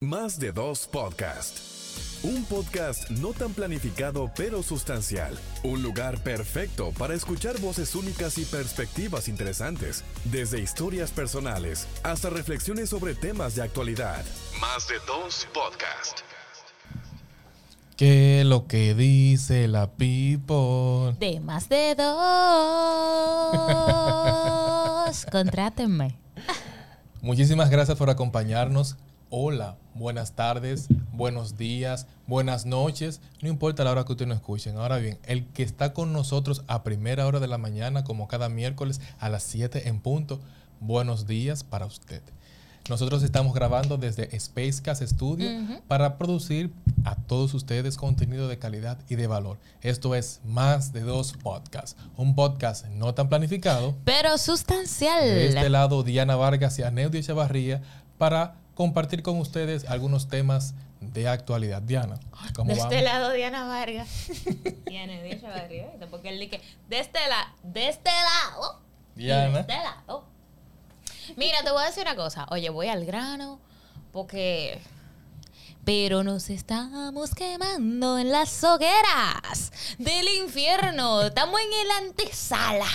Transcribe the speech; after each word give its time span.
Más 0.00 0.38
de 0.38 0.52
dos 0.52 0.86
podcast. 0.86 1.58
Un 2.22 2.44
podcast 2.44 3.10
no 3.10 3.32
tan 3.32 3.52
planificado 3.52 4.30
pero 4.36 4.62
sustancial. 4.62 5.36
Un 5.64 5.82
lugar 5.82 6.22
perfecto 6.22 6.92
para 6.96 7.14
escuchar 7.14 7.58
voces 7.60 7.96
únicas 7.96 8.38
y 8.38 8.44
perspectivas 8.44 9.26
interesantes, 9.26 10.04
desde 10.22 10.60
historias 10.60 11.10
personales 11.10 11.88
hasta 12.04 12.30
reflexiones 12.30 12.90
sobre 12.90 13.16
temas 13.16 13.56
de 13.56 13.62
actualidad. 13.62 14.24
Más 14.60 14.86
de 14.86 14.94
dos 15.04 15.48
podcast. 15.52 16.20
¿Qué 17.96 18.42
es 18.42 18.46
lo 18.46 18.68
que 18.68 18.94
dice 18.94 19.66
la 19.66 19.90
people? 19.90 21.16
De 21.18 21.40
más 21.40 21.68
de 21.68 21.96
dos. 21.96 22.06
Contrátenme. 25.32 26.14
Muchísimas 27.20 27.68
gracias 27.68 27.98
por 27.98 28.10
acompañarnos. 28.10 28.96
Hola, 29.30 29.76
buenas 29.94 30.32
tardes, 30.32 30.88
buenos 31.12 31.58
días, 31.58 32.06
buenas 32.26 32.64
noches. 32.64 33.20
No 33.42 33.50
importa 33.50 33.84
la 33.84 33.90
hora 33.90 34.04
que 34.04 34.12
ustedes 34.12 34.28
nos 34.28 34.38
escuchen. 34.38 34.78
Ahora 34.78 34.96
bien, 34.96 35.18
el 35.24 35.44
que 35.48 35.62
está 35.62 35.92
con 35.92 36.14
nosotros 36.14 36.64
a 36.66 36.82
primera 36.82 37.26
hora 37.26 37.38
de 37.38 37.46
la 37.46 37.58
mañana, 37.58 38.04
como 38.04 38.26
cada 38.26 38.48
miércoles 38.48 39.02
a 39.18 39.28
las 39.28 39.42
7 39.42 39.86
en 39.86 40.00
punto, 40.00 40.40
buenos 40.80 41.26
días 41.26 41.62
para 41.62 41.84
usted. 41.84 42.22
Nosotros 42.88 43.22
estamos 43.22 43.52
grabando 43.52 43.98
desde 43.98 44.30
Spacecast 44.40 45.02
Studio 45.02 45.46
para 45.88 46.16
producir 46.16 46.72
a 47.04 47.14
todos 47.14 47.52
ustedes 47.52 47.98
contenido 47.98 48.48
de 48.48 48.58
calidad 48.58 48.96
y 49.10 49.16
de 49.16 49.26
valor. 49.26 49.58
Esto 49.82 50.14
es 50.14 50.40
más 50.46 50.94
de 50.94 51.02
dos 51.02 51.34
podcasts. 51.34 52.00
Un 52.16 52.34
podcast 52.34 52.86
no 52.86 53.12
tan 53.12 53.28
planificado. 53.28 53.94
Pero 54.06 54.38
sustancial. 54.38 55.22
De 55.22 55.48
este 55.48 55.68
lado, 55.68 56.02
Diana 56.02 56.34
Vargas 56.36 56.78
y 56.78 56.82
Aneudio 56.82 57.20
Echevarría 57.20 57.82
para 58.16 58.54
compartir 58.78 59.24
con 59.24 59.40
ustedes 59.40 59.86
algunos 59.90 60.28
temas 60.28 60.72
de 61.00 61.26
actualidad. 61.26 61.82
Diana, 61.82 62.20
¿cómo 62.54 62.72
De 62.72 62.78
este 62.78 63.02
lado, 63.02 63.32
Diana 63.32 63.64
Vargas. 63.64 64.08
Diana 64.86 65.14
Echevarría. 65.14 65.90
Porque 66.12 66.28
él 66.28 66.38
dice, 66.38 66.60
de 66.88 67.00
este, 67.00 67.18
lado, 67.28 67.50
de 67.64 67.88
este 67.88 68.10
lado. 68.10 68.80
Diana. 69.16 69.52
De 69.52 69.60
este 69.62 69.74
lado. 69.74 70.24
Mira, 71.34 71.60
te 71.64 71.72
voy 71.72 71.82
a 71.82 71.86
decir 71.86 72.04
una 72.04 72.14
cosa. 72.14 72.46
Oye, 72.50 72.70
voy 72.70 72.86
al 72.86 73.04
grano 73.04 73.58
porque... 74.12 74.80
Pero 75.84 76.22
nos 76.22 76.48
estamos 76.48 77.34
quemando 77.34 78.16
en 78.16 78.30
las 78.30 78.62
hogueras 78.62 79.72
del 79.98 80.28
infierno. 80.28 81.22
Estamos 81.22 81.58
en 81.60 81.80
el 81.80 82.06
antesala 82.06 82.86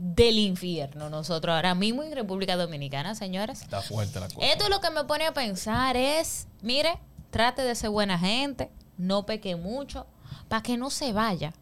del 0.00 0.38
infierno 0.38 1.10
nosotros 1.10 1.54
ahora 1.54 1.74
mismo 1.74 2.02
en 2.02 2.12
República 2.12 2.56
Dominicana, 2.56 3.14
señores. 3.14 3.60
Está 3.60 3.82
fuerte 3.82 4.18
la 4.18 4.28
cosa. 4.28 4.46
Esto 4.46 4.68
lo 4.70 4.80
que 4.80 4.90
me 4.90 5.04
pone 5.04 5.26
a 5.26 5.34
pensar 5.34 5.96
es, 5.96 6.48
mire, 6.62 6.98
trate 7.30 7.62
de 7.62 7.74
ser 7.74 7.90
buena 7.90 8.18
gente, 8.18 8.70
no 8.96 9.26
peque 9.26 9.56
mucho, 9.56 10.06
para 10.48 10.62
que 10.62 10.78
no 10.78 10.88
se 10.88 11.12
vaya. 11.12 11.52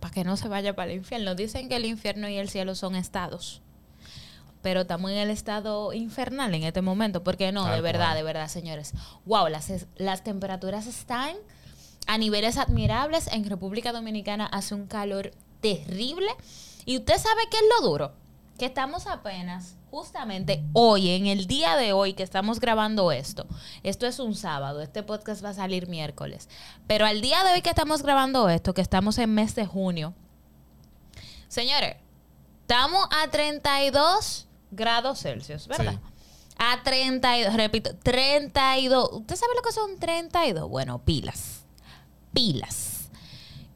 Para 0.00 0.12
que 0.12 0.24
no 0.24 0.36
se 0.36 0.48
vaya 0.48 0.74
para 0.74 0.90
el 0.90 0.98
infierno. 0.98 1.36
Dicen 1.36 1.68
que 1.68 1.76
el 1.76 1.84
infierno 1.84 2.28
y 2.28 2.36
el 2.36 2.48
cielo 2.48 2.74
son 2.74 2.96
estados 2.96 3.62
pero 4.60 4.80
estamos 4.80 5.10
en 5.10 5.18
el 5.18 5.28
estado 5.28 5.92
infernal 5.92 6.54
en 6.54 6.62
este 6.62 6.80
momento, 6.80 7.22
porque 7.22 7.52
no, 7.52 7.66
de 7.66 7.82
verdad, 7.82 8.14
de 8.14 8.22
verdad, 8.22 8.48
señores. 8.48 8.94
Wow, 9.26 9.48
las, 9.48 9.70
las 9.96 10.24
temperaturas 10.24 10.86
están 10.86 11.36
a 12.06 12.16
niveles 12.16 12.56
admirables. 12.56 13.26
En 13.26 13.44
República 13.44 13.92
Dominicana 13.92 14.46
hace 14.46 14.74
un 14.74 14.86
calor 14.86 15.32
terrible. 15.60 16.28
Y 16.84 16.98
usted 16.98 17.18
sabe 17.18 17.42
qué 17.50 17.56
es 17.56 17.64
lo 17.78 17.88
duro, 17.88 18.12
que 18.58 18.66
estamos 18.66 19.06
apenas, 19.06 19.76
justamente 19.90 20.64
hoy, 20.72 21.10
en 21.10 21.26
el 21.26 21.46
día 21.46 21.76
de 21.76 21.92
hoy 21.92 22.14
que 22.14 22.22
estamos 22.22 22.60
grabando 22.60 23.12
esto. 23.12 23.46
Esto 23.82 24.06
es 24.06 24.18
un 24.18 24.34
sábado, 24.34 24.80
este 24.80 25.02
podcast 25.02 25.44
va 25.44 25.50
a 25.50 25.54
salir 25.54 25.88
miércoles. 25.88 26.48
Pero 26.86 27.06
al 27.06 27.20
día 27.20 27.42
de 27.44 27.52
hoy 27.52 27.62
que 27.62 27.70
estamos 27.70 28.02
grabando 28.02 28.48
esto, 28.48 28.74
que 28.74 28.82
estamos 28.82 29.18
en 29.18 29.34
mes 29.34 29.54
de 29.54 29.66
junio, 29.66 30.14
señores, 31.48 31.96
estamos 32.62 33.06
a 33.10 33.30
32 33.30 34.46
grados 34.70 35.20
Celsius, 35.20 35.66
¿verdad? 35.68 36.00
A 36.58 36.82
32, 36.82 37.54
repito, 37.54 37.96
32. 38.02 39.08
¿Usted 39.12 39.36
sabe 39.36 39.54
lo 39.56 39.62
que 39.62 39.72
son 39.72 39.98
32? 39.98 40.68
Bueno, 40.68 41.00
pilas. 41.04 41.64
Pilas. 42.32 43.08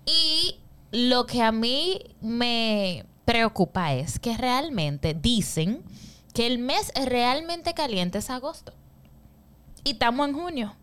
Y 0.06 0.60
lo 0.90 1.26
que 1.26 1.42
a 1.42 1.52
mí 1.52 2.16
me 2.20 3.04
preocupa 3.24 3.92
es 3.94 4.18
que 4.18 4.36
realmente 4.36 5.14
dicen 5.14 5.84
que 6.32 6.46
el 6.46 6.58
mes 6.58 6.92
realmente 6.94 7.74
caliente 7.74 8.18
es 8.18 8.30
agosto. 8.30 8.72
Y 9.84 9.92
estamos 9.92 10.28
en 10.28 10.34
junio. 10.34 10.76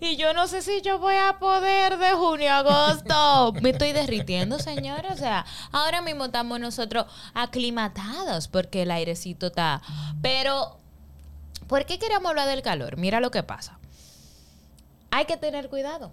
Y 0.00 0.16
yo 0.16 0.34
no 0.34 0.46
sé 0.46 0.62
si 0.62 0.82
yo 0.82 0.98
voy 0.98 1.16
a 1.16 1.38
poder 1.38 1.98
de 1.98 2.12
junio 2.12 2.50
a 2.50 2.58
agosto. 2.58 3.52
Me 3.62 3.70
estoy 3.70 3.92
derritiendo, 3.92 4.58
señora. 4.58 5.12
O 5.12 5.16
sea, 5.16 5.46
ahora 5.72 6.02
mismo 6.02 6.26
estamos 6.26 6.60
nosotros 6.60 7.06
aclimatados 7.34 8.48
porque 8.48 8.82
el 8.82 8.90
airecito 8.90 9.46
está. 9.46 9.82
Pero, 10.22 10.78
¿por 11.66 11.86
qué 11.86 11.98
queríamos 11.98 12.30
hablar 12.30 12.48
del 12.48 12.62
calor? 12.62 12.96
Mira 12.96 13.20
lo 13.20 13.30
que 13.30 13.42
pasa. 13.42 13.78
Hay 15.10 15.24
que 15.24 15.36
tener 15.36 15.68
cuidado. 15.68 16.12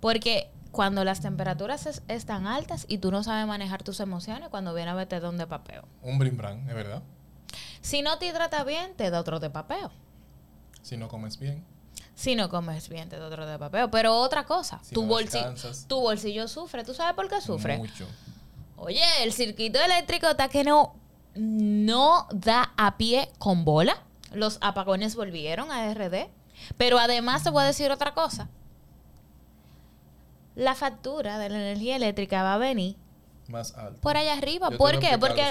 Porque 0.00 0.50
cuando 0.76 1.02
las 1.04 1.20
temperaturas 1.20 2.02
están 2.06 2.46
altas 2.46 2.84
y 2.86 2.98
tú 2.98 3.10
no 3.10 3.24
sabes 3.24 3.46
manejar 3.46 3.82
tus 3.82 3.98
emociones, 4.00 4.50
cuando 4.50 4.74
viene 4.74 4.90
a 4.90 4.94
verte 4.94 5.18
donde 5.20 5.46
papeo. 5.46 5.88
Un 6.02 6.18
brimbrán, 6.18 6.68
es 6.68 6.74
verdad. 6.74 7.02
Si 7.80 8.02
no 8.02 8.18
te 8.18 8.26
hidrata 8.26 8.62
bien, 8.62 8.94
te 8.94 9.10
da 9.10 9.20
otro 9.20 9.40
de 9.40 9.48
papeo. 9.48 9.90
Si 10.82 10.96
no 10.96 11.08
comes 11.08 11.38
bien 11.38 11.64
si 12.14 12.34
no 12.34 12.48
comes 12.48 12.88
bien 12.88 13.10
te 13.10 13.20
otro 13.20 13.46
de 13.46 13.58
papel. 13.58 13.88
Pero 13.90 14.16
otra 14.16 14.44
cosa, 14.46 14.80
tu, 14.92 15.04
bolsillo, 15.04 15.54
tu 15.86 16.00
bolsillo 16.00 16.48
sufre. 16.48 16.82
¿Tú 16.82 16.94
sabes 16.94 17.14
por 17.14 17.28
qué 17.28 17.40
sufre? 17.40 17.76
Mucho. 17.76 18.06
Oye, 18.76 19.02
el 19.22 19.32
circuito 19.32 19.78
eléctrico 19.78 20.26
está 20.26 20.48
que 20.48 20.64
no, 20.64 20.96
no 21.34 22.26
da 22.32 22.72
a 22.76 22.96
pie 22.96 23.30
con 23.38 23.64
bola. 23.64 24.02
Los 24.32 24.58
apagones 24.62 25.14
volvieron 25.14 25.70
a 25.70 25.92
RD. 25.92 26.28
Pero 26.78 26.98
además 26.98 27.44
te 27.44 27.50
voy 27.50 27.62
a 27.62 27.66
decir 27.66 27.90
otra 27.90 28.14
cosa. 28.14 28.48
La 30.56 30.74
factura 30.74 31.38
de 31.38 31.48
la 31.48 31.56
energía 31.58 31.94
eléctrica 31.94 32.42
va 32.42 32.54
a 32.54 32.58
venir 32.58 32.96
más 33.48 33.76
alta. 33.76 34.00
Por 34.00 34.16
allá 34.16 34.32
arriba. 34.32 34.70
¿Por 34.70 34.98
qué? 34.98 35.16
Porque 35.18 35.44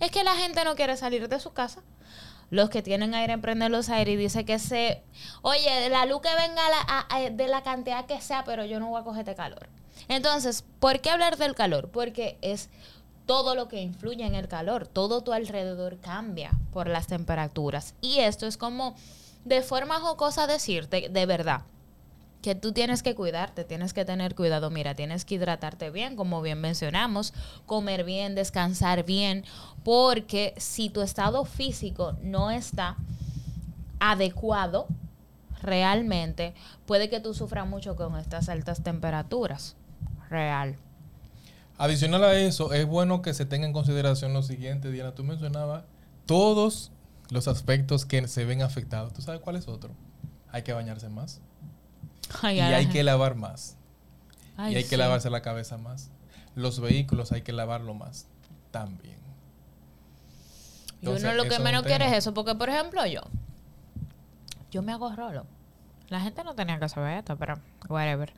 es 0.00 0.10
que 0.10 0.24
la 0.24 0.34
gente 0.34 0.64
no 0.64 0.74
quiere 0.74 0.96
salir 0.96 1.28
de 1.28 1.38
su 1.38 1.52
casa 1.52 1.82
los 2.50 2.68
que 2.68 2.82
tienen 2.82 3.14
aire 3.14 3.38
prenden 3.38 3.72
los 3.72 3.88
aires 3.88 4.14
y 4.14 4.16
dice 4.16 4.44
que 4.44 4.58
se, 4.58 5.02
oye, 5.42 5.88
la 5.88 6.04
luz 6.04 6.20
que 6.20 6.28
venga 6.34 7.30
de 7.30 7.48
la 7.48 7.62
cantidad 7.62 8.06
que 8.06 8.20
sea, 8.20 8.44
pero 8.44 8.64
yo 8.64 8.80
no 8.80 8.88
voy 8.88 9.00
a 9.00 9.04
coger 9.04 9.20
este 9.20 9.36
calor. 9.36 9.68
Entonces, 10.08 10.64
¿por 10.80 11.00
qué 11.00 11.10
hablar 11.10 11.36
del 11.36 11.54
calor? 11.54 11.90
Porque 11.90 12.38
es 12.42 12.68
todo 13.26 13.54
lo 13.54 13.68
que 13.68 13.80
influye 13.80 14.26
en 14.26 14.34
el 14.34 14.48
calor, 14.48 14.88
todo 14.88 15.22
tu 15.22 15.32
alrededor 15.32 15.98
cambia 16.00 16.50
por 16.72 16.88
las 16.88 17.06
temperaturas. 17.06 17.94
Y 18.00 18.18
esto 18.18 18.46
es 18.46 18.56
como 18.56 18.96
de 19.44 19.62
forma 19.62 20.00
jocosa 20.00 20.48
decirte, 20.48 21.08
de 21.08 21.26
verdad, 21.26 21.62
que 22.42 22.54
tú 22.54 22.72
tienes 22.72 23.02
que 23.02 23.14
cuidarte, 23.14 23.64
tienes 23.64 23.92
que 23.92 24.04
tener 24.04 24.34
cuidado. 24.34 24.70
Mira, 24.70 24.94
tienes 24.94 25.24
que 25.24 25.34
hidratarte 25.34 25.90
bien, 25.90 26.16
como 26.16 26.42
bien 26.42 26.60
mencionamos, 26.60 27.34
comer 27.66 28.04
bien, 28.04 28.34
descansar 28.34 29.04
bien, 29.04 29.44
porque 29.84 30.54
si 30.56 30.90
tu 30.90 31.02
estado 31.02 31.44
físico 31.44 32.16
no 32.22 32.50
está 32.50 32.96
adecuado 33.98 34.86
realmente, 35.62 36.54
puede 36.86 37.10
que 37.10 37.20
tú 37.20 37.34
sufras 37.34 37.66
mucho 37.66 37.96
con 37.96 38.16
estas 38.16 38.48
altas 38.48 38.82
temperaturas. 38.82 39.76
Real. 40.30 40.76
Adicional 41.76 42.24
a 42.24 42.34
eso, 42.34 42.72
es 42.72 42.86
bueno 42.86 43.20
que 43.20 43.34
se 43.34 43.46
tenga 43.46 43.66
en 43.66 43.72
consideración 43.72 44.32
lo 44.32 44.42
siguiente, 44.42 44.90
Diana, 44.90 45.14
tú 45.14 45.24
mencionabas 45.24 45.84
todos 46.26 46.92
los 47.30 47.48
aspectos 47.48 48.04
que 48.04 48.26
se 48.28 48.44
ven 48.44 48.62
afectados. 48.62 49.12
¿Tú 49.12 49.22
sabes 49.22 49.40
cuál 49.40 49.56
es 49.56 49.66
otro? 49.66 49.90
Hay 50.52 50.62
que 50.62 50.72
bañarse 50.72 51.08
más 51.08 51.40
y 52.42 52.46
hay 52.46 52.86
que 52.88 53.02
lavar 53.02 53.34
más. 53.34 53.76
y 54.58 54.76
hay 54.76 54.84
que 54.84 54.96
lavarse 54.96 55.30
la 55.30 55.42
cabeza 55.42 55.78
más. 55.78 56.10
Los 56.54 56.80
vehículos 56.80 57.32
hay 57.32 57.42
que 57.42 57.52
lavarlo 57.52 57.94
más 57.94 58.26
también. 58.70 59.18
y 61.00 61.08
uno 61.08 61.34
lo 61.34 61.44
que 61.44 61.58
menos 61.58 61.82
quiere 61.84 62.06
es 62.06 62.12
eso, 62.12 62.34
porque 62.34 62.54
por 62.54 62.68
ejemplo 62.68 63.04
yo, 63.06 63.22
yo 64.70 64.82
me 64.82 64.92
hago 64.92 65.14
rolo. 65.14 65.46
La 66.10 66.20
gente 66.20 66.42
no 66.42 66.56
tenía 66.56 66.78
que 66.80 66.88
saber 66.88 67.18
esto, 67.18 67.36
pero 67.36 67.60
whatever. 67.88 68.32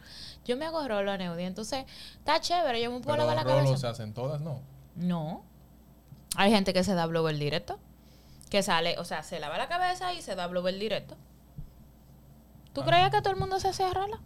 Yo 0.44 0.58
me 0.58 0.66
hago 0.66 0.86
rolo, 0.86 1.16
Neudi. 1.16 1.44
Entonces, 1.44 1.86
está 2.18 2.38
chévere, 2.38 2.82
yo 2.82 2.92
me 2.92 3.00
puedo 3.00 3.16
lavar 3.16 3.34
la 3.34 3.44
cabeza. 3.44 3.78
se 3.78 3.86
hacen 3.86 4.12
todas, 4.12 4.42
¿no? 4.42 4.60
No. 4.94 5.42
Hay 6.36 6.50
gente 6.50 6.74
que 6.74 6.84
se 6.84 6.94
da 6.94 7.06
blower 7.06 7.34
directo. 7.36 7.78
Que 8.50 8.62
sale, 8.62 8.98
o 8.98 9.04
sea, 9.06 9.22
se 9.22 9.40
lava 9.40 9.56
la 9.56 9.68
cabeza 9.68 10.12
y 10.12 10.20
se 10.20 10.34
da 10.34 10.46
blower 10.48 10.78
directo. 10.78 11.16
¿Tú 12.72 12.82
creías 12.82 13.10
que 13.10 13.20
todo 13.20 13.32
el 13.32 13.38
mundo 13.38 13.58
se 13.60 13.68
hacía 13.68 13.92
rola? 13.92 14.18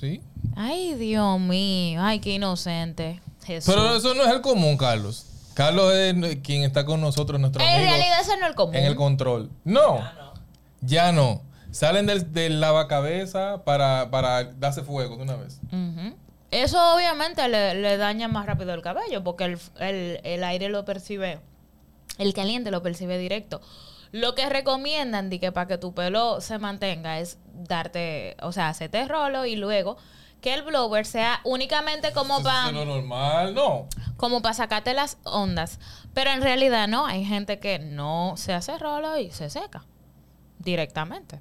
Sí. 0.00 0.20
Ay, 0.56 0.94
Dios 0.94 1.38
mío. 1.40 2.00
Ay, 2.02 2.20
qué 2.20 2.34
inocente. 2.34 3.20
Jesús. 3.44 3.72
Pero 3.72 3.96
eso 3.96 4.14
no 4.14 4.24
es 4.24 4.30
el 4.30 4.40
común, 4.40 4.76
Carlos. 4.76 5.26
Carlos 5.54 5.92
es 5.94 6.38
quien 6.42 6.62
está 6.62 6.84
con 6.84 7.00
nosotros, 7.00 7.38
nuestro 7.40 7.62
En 7.62 7.68
amigo. 7.68 7.90
realidad 7.90 8.20
eso 8.20 8.36
no 8.36 8.44
es 8.44 8.50
el 8.50 8.54
común. 8.54 8.74
En 8.74 8.84
el 8.84 8.96
control. 8.96 9.50
No. 9.64 10.00
Ya 10.80 11.12
no. 11.12 11.42
Salen 11.70 12.06
del, 12.06 12.32
del 12.32 12.60
lavacabeza 12.60 13.62
para, 13.64 14.10
para 14.10 14.44
darse 14.44 14.82
fuego 14.82 15.16
de 15.16 15.22
una 15.22 15.36
vez. 15.36 15.60
Eso 16.50 16.94
obviamente 16.94 17.48
le, 17.48 17.74
le 17.74 17.96
daña 17.96 18.28
más 18.28 18.44
rápido 18.46 18.74
el 18.74 18.82
cabello 18.82 19.22
porque 19.24 19.44
el, 19.44 19.58
el- 19.80 20.20
el 20.22 20.44
aire 20.44 20.68
lo 20.68 20.84
percibe, 20.84 21.40
el 22.18 22.34
caliente 22.34 22.70
lo 22.70 22.82
percibe 22.82 23.16
directo. 23.18 23.60
Lo 24.12 24.34
que 24.34 24.48
recomiendan 24.48 25.30
de 25.30 25.40
que 25.40 25.52
para 25.52 25.66
que 25.66 25.78
tu 25.78 25.94
pelo 25.94 26.40
se 26.40 26.58
mantenga 26.58 27.18
es 27.18 27.38
darte, 27.54 28.36
o 28.42 28.52
sea, 28.52 28.68
hacerte 28.68 29.06
rolo 29.08 29.46
y 29.46 29.56
luego 29.56 29.96
que 30.42 30.52
el 30.52 30.62
blower 30.62 31.06
sea 31.06 31.40
únicamente 31.44 32.12
como 32.12 32.42
para 32.42 32.72
lo 32.72 32.84
normal, 32.84 33.54
no. 33.54 33.86
como 34.16 34.42
para 34.42 34.54
sacarte 34.54 34.92
las 34.92 35.16
ondas. 35.24 35.78
Pero 36.12 36.30
en 36.30 36.42
realidad 36.42 36.88
no, 36.88 37.06
hay 37.06 37.24
gente 37.24 37.58
que 37.58 37.78
no 37.78 38.34
se 38.36 38.52
hace 38.52 38.76
rolo 38.76 39.16
y 39.18 39.30
se 39.30 39.48
seca 39.48 39.84
directamente. 40.58 41.40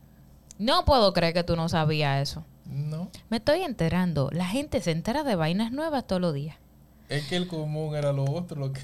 No 0.59 0.85
puedo 0.85 1.12
creer 1.13 1.33
que 1.33 1.44
tú 1.44 1.56
no 1.56 1.68
sabías 1.68 2.21
eso. 2.21 2.45
No. 2.65 3.09
Me 3.29 3.38
estoy 3.38 3.63
enterando. 3.63 4.29
La 4.31 4.45
gente 4.45 4.79
se 4.79 4.91
entera 4.91 5.23
de 5.23 5.35
vainas 5.35 5.71
nuevas 5.71 6.06
todos 6.06 6.21
los 6.21 6.33
días. 6.33 6.56
Es 7.09 7.27
que 7.27 7.35
el 7.35 7.47
común 7.47 7.95
era 7.95 8.13
lo 8.13 8.23
otro. 8.23 8.59
Lo 8.59 8.71
que... 8.71 8.81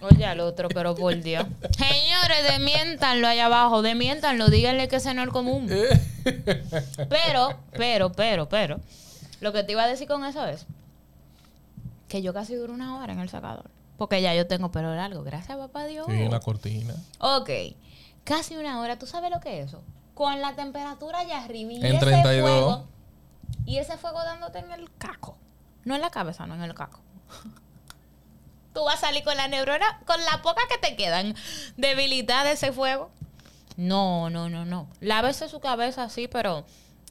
Oye 0.00 0.26
al 0.26 0.40
otro, 0.40 0.68
pero 0.68 0.94
por 0.94 1.14
Dios. 1.20 1.46
Señores, 1.78 2.50
demiéntanlo 2.50 3.26
allá 3.26 3.46
abajo, 3.46 3.82
demiéntanlo, 3.82 4.48
díganle 4.48 4.88
que 4.88 4.96
ese 4.96 5.14
no 5.14 5.22
es 5.22 5.28
el 5.28 5.32
común. 5.32 5.70
Pero, 7.08 7.58
pero, 7.72 8.12
pero, 8.12 8.48
pero, 8.48 8.80
lo 9.40 9.52
que 9.52 9.62
te 9.62 9.72
iba 9.72 9.84
a 9.84 9.86
decir 9.86 10.08
con 10.08 10.24
eso 10.24 10.44
es 10.46 10.66
que 12.08 12.22
yo 12.22 12.32
casi 12.32 12.54
duro 12.54 12.72
una 12.72 12.98
hora 12.98 13.12
en 13.12 13.20
el 13.20 13.28
sacador. 13.28 13.70
Porque 13.96 14.20
ya 14.20 14.34
yo 14.34 14.46
tengo 14.46 14.72
pelo 14.72 14.94
largo, 14.94 15.22
gracias 15.22 15.56
papá 15.56 15.84
Dios. 15.86 16.06
Sí, 16.08 16.28
la 16.28 16.40
cortina. 16.40 16.94
Ok, 17.18 17.50
casi 18.24 18.56
una 18.56 18.80
hora. 18.80 18.98
¿Tú 18.98 19.06
sabes 19.06 19.30
lo 19.30 19.40
que 19.40 19.60
es 19.60 19.68
eso? 19.68 19.82
Con 20.14 20.40
la 20.40 20.54
temperatura 20.54 21.20
allá 21.20 21.44
arriba 21.44 21.72
y 21.72 21.76
En 21.76 21.96
ese 21.96 21.98
32. 21.98 22.50
fuego. 22.50 22.84
Y 23.66 23.78
ese 23.78 23.96
fuego 23.96 24.22
dándote 24.22 24.58
en 24.58 24.72
el 24.72 24.90
caco. 24.98 25.36
No 25.84 25.94
en 25.94 26.00
la 26.00 26.10
cabeza, 26.10 26.46
no 26.46 26.54
en 26.54 26.62
el 26.62 26.74
caco. 26.74 27.00
Tú 28.74 28.84
vas 28.84 28.96
a 28.96 29.06
salir 29.06 29.24
con 29.24 29.36
la 29.36 29.48
neurona, 29.48 30.00
con 30.04 30.20
la 30.24 30.42
poca 30.42 30.62
que 30.68 30.78
te 30.78 30.96
quedan, 30.96 31.34
debilitada 31.76 32.44
de 32.44 32.52
ese 32.52 32.72
fuego. 32.72 33.10
No, 33.76 34.30
no, 34.30 34.50
no, 34.50 34.64
no. 34.64 34.88
Lávese 35.00 35.48
su 35.48 35.60
cabeza 35.60 36.04
así, 36.04 36.28
pero 36.28 36.66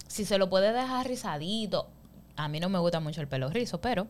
si 0.07 0.25
se 0.25 0.37
lo 0.37 0.49
puede 0.49 0.73
dejar 0.73 1.07
rizadito. 1.07 1.89
A 2.35 2.47
mí 2.47 2.59
no 2.59 2.69
me 2.69 2.79
gusta 2.79 2.99
mucho 2.99 3.21
el 3.21 3.27
pelo 3.27 3.49
rizo, 3.49 3.79
pero 3.79 4.07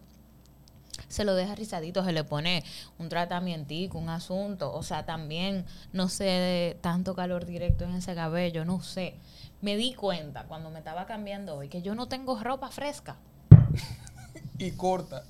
se 1.07 1.23
lo 1.23 1.35
deja 1.35 1.55
rizadito, 1.55 2.03
se 2.03 2.11
le 2.11 2.23
pone 2.23 2.63
un 2.97 3.09
tratamientico, 3.09 3.97
un 3.97 4.09
asunto, 4.09 4.73
o 4.73 4.81
sea, 4.83 5.05
también 5.05 5.65
no 5.91 6.09
sé 6.09 6.77
tanto 6.81 7.15
calor 7.15 7.45
directo 7.45 7.83
en 7.83 7.95
ese 7.95 8.15
cabello, 8.15 8.65
no 8.65 8.81
sé. 8.81 9.19
Me 9.61 9.75
di 9.77 9.93
cuenta 9.93 10.45
cuando 10.45 10.69
me 10.69 10.79
estaba 10.79 11.05
cambiando 11.05 11.55
hoy 11.55 11.69
que 11.69 11.81
yo 11.81 11.95
no 11.95 12.07
tengo 12.07 12.39
ropa 12.39 12.69
fresca. 12.69 13.17
Y 14.59 14.71
corta. 14.71 15.23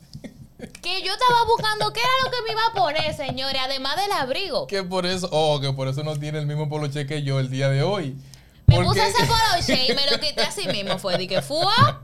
Que 0.81 1.01
yo 1.01 1.12
estaba 1.13 1.44
buscando 1.45 1.92
qué 1.94 2.00
era 2.00 2.10
lo 2.25 2.31
que 2.31 2.42
me 2.45 2.51
iba 2.51 2.62
a 2.68 2.74
poner, 2.74 3.13
señores, 3.15 3.62
además 3.63 3.95
del 3.98 4.12
abrigo. 4.12 4.68
Que 4.68 4.83
por 4.83 5.06
eso, 5.06 5.27
oh, 5.31 5.60
que 5.60 5.71
por 5.74 5.88
eso 5.88 6.04
no 6.04 6.18
tiene 6.18 6.39
el 6.39 6.45
mismo 6.45 6.69
poloche 6.69 7.06
que 7.06 7.24
yo 7.24 7.39
el 7.39 7.50
día 7.50 7.69
de 7.69 7.83
hoy. 7.83 8.15
Me 8.68 8.75
Porque- 8.75 8.88
puse 8.89 9.07
ese 9.07 9.25
poloche 9.25 9.86
y 9.92 9.95
me 9.95 10.10
lo 10.10 10.19
quité 10.19 10.42
así 10.42 10.68
mismo. 10.68 10.98
Fue 11.00 11.27
que 11.27 11.42
fua. 11.42 12.01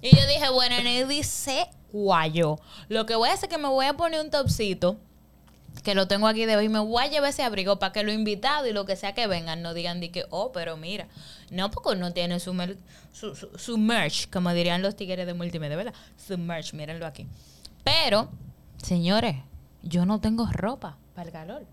Y 0.00 0.16
yo 0.16 0.26
dije, 0.26 0.48
bueno, 0.50 0.74
en 0.76 1.08
dice 1.08 1.66
guayo. 1.92 2.58
Lo 2.88 3.06
que 3.06 3.14
voy 3.14 3.28
a 3.28 3.34
hacer 3.34 3.48
es 3.50 3.54
que 3.56 3.62
me 3.62 3.68
voy 3.68 3.86
a 3.86 3.94
poner 3.94 4.20
un 4.20 4.30
topsito. 4.30 4.96
Que 5.84 5.94
lo 5.94 6.06
tengo 6.06 6.26
aquí 6.26 6.44
de 6.44 6.56
hoy. 6.56 6.66
Y 6.66 6.68
me 6.68 6.80
voy 6.80 7.04
a 7.04 7.06
llevar 7.08 7.30
ese 7.30 7.42
abrigo 7.42 7.78
para 7.78 7.92
que 7.92 8.02
los 8.02 8.14
invitados 8.14 8.68
y 8.68 8.72
lo 8.72 8.84
que 8.84 8.94
sea 8.96 9.14
que 9.14 9.26
vengan 9.26 9.62
no 9.62 9.74
digan 9.74 10.00
de 10.00 10.10
que, 10.10 10.26
oh, 10.30 10.52
pero 10.52 10.76
mira. 10.76 11.06
No, 11.50 11.70
porque 11.70 11.96
no 11.98 12.12
tiene 12.12 12.40
su, 12.40 12.52
mer- 12.52 12.76
su, 13.12 13.34
su- 13.34 13.50
su 13.58 13.78
merch, 13.78 14.28
como 14.30 14.52
dirían 14.52 14.82
los 14.82 14.96
tigres 14.96 15.26
de 15.26 15.34
multimedia, 15.34 15.76
¿verdad? 15.76 15.94
Su 16.26 16.36
merch, 16.36 16.72
mírenlo 16.74 17.06
aquí. 17.06 17.26
Pero, 17.84 18.28
señores, 18.82 19.36
yo 19.82 20.06
no 20.06 20.20
tengo 20.20 20.46
ropa 20.52 20.96
para 21.14 21.26
el 21.28 21.32
calor. 21.32 21.66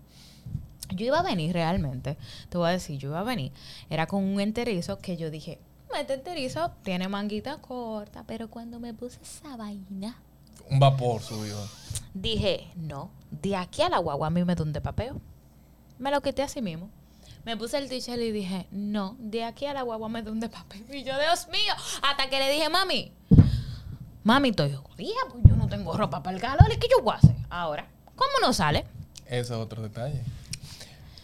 Yo 0.90 1.06
iba 1.06 1.20
a 1.20 1.22
venir 1.22 1.52
realmente, 1.52 2.16
te 2.48 2.58
voy 2.58 2.68
a 2.68 2.72
decir, 2.72 2.98
yo 2.98 3.10
iba 3.10 3.20
a 3.20 3.24
venir. 3.24 3.52
Era 3.88 4.06
con 4.06 4.24
un 4.24 4.40
enterizo 4.40 4.98
que 4.98 5.16
yo 5.16 5.30
dije, 5.30 5.60
este 5.98 6.14
enterizo 6.14 6.72
tiene 6.82 7.08
manguita 7.08 7.58
corta, 7.58 8.24
pero 8.26 8.48
cuando 8.48 8.80
me 8.80 8.92
puse 8.94 9.20
esa 9.22 9.56
vaina, 9.56 10.16
Un 10.68 10.80
vapor 10.80 11.22
subió. 11.22 11.56
dije, 12.14 12.68
no, 12.76 13.10
de 13.30 13.54
aquí 13.56 13.82
a 13.82 13.88
la 13.88 13.98
guagua 13.98 14.28
a 14.28 14.30
mí 14.30 14.44
me 14.44 14.54
un 14.60 14.72
papeo. 14.72 15.20
Me 15.98 16.10
lo 16.10 16.20
quité 16.22 16.42
así 16.42 16.60
mismo. 16.62 16.88
Me 17.44 17.56
puse 17.56 17.78
el 17.78 17.88
t-shirt 17.88 18.20
y 18.20 18.32
dije, 18.32 18.66
no, 18.70 19.16
de 19.18 19.44
aquí 19.44 19.66
a 19.66 19.74
la 19.74 19.82
guagua 19.82 20.08
me 20.08 20.22
un 20.22 20.40
papeo. 20.40 20.82
Y 20.92 21.04
yo, 21.04 21.18
Dios 21.18 21.46
mío, 21.48 21.72
hasta 22.02 22.28
que 22.28 22.38
le 22.38 22.50
dije, 22.52 22.68
mami, 22.68 23.12
mami, 24.24 24.50
estoy 24.50 24.72
jodida, 24.74 25.14
pues 25.30 25.42
yo 25.44 25.56
tengo 25.70 25.96
ropa 25.96 26.22
para 26.22 26.36
el 26.36 26.42
calor, 26.42 26.68
¿qué 26.78 26.88
yo 26.90 27.02
voy 27.02 27.14
a 27.14 27.18
hacer? 27.18 27.34
Ahora, 27.48 27.86
¿cómo 28.16 28.30
no 28.42 28.52
sale? 28.52 28.84
Ese 29.26 29.40
es 29.40 29.50
otro 29.52 29.80
detalle. 29.82 30.20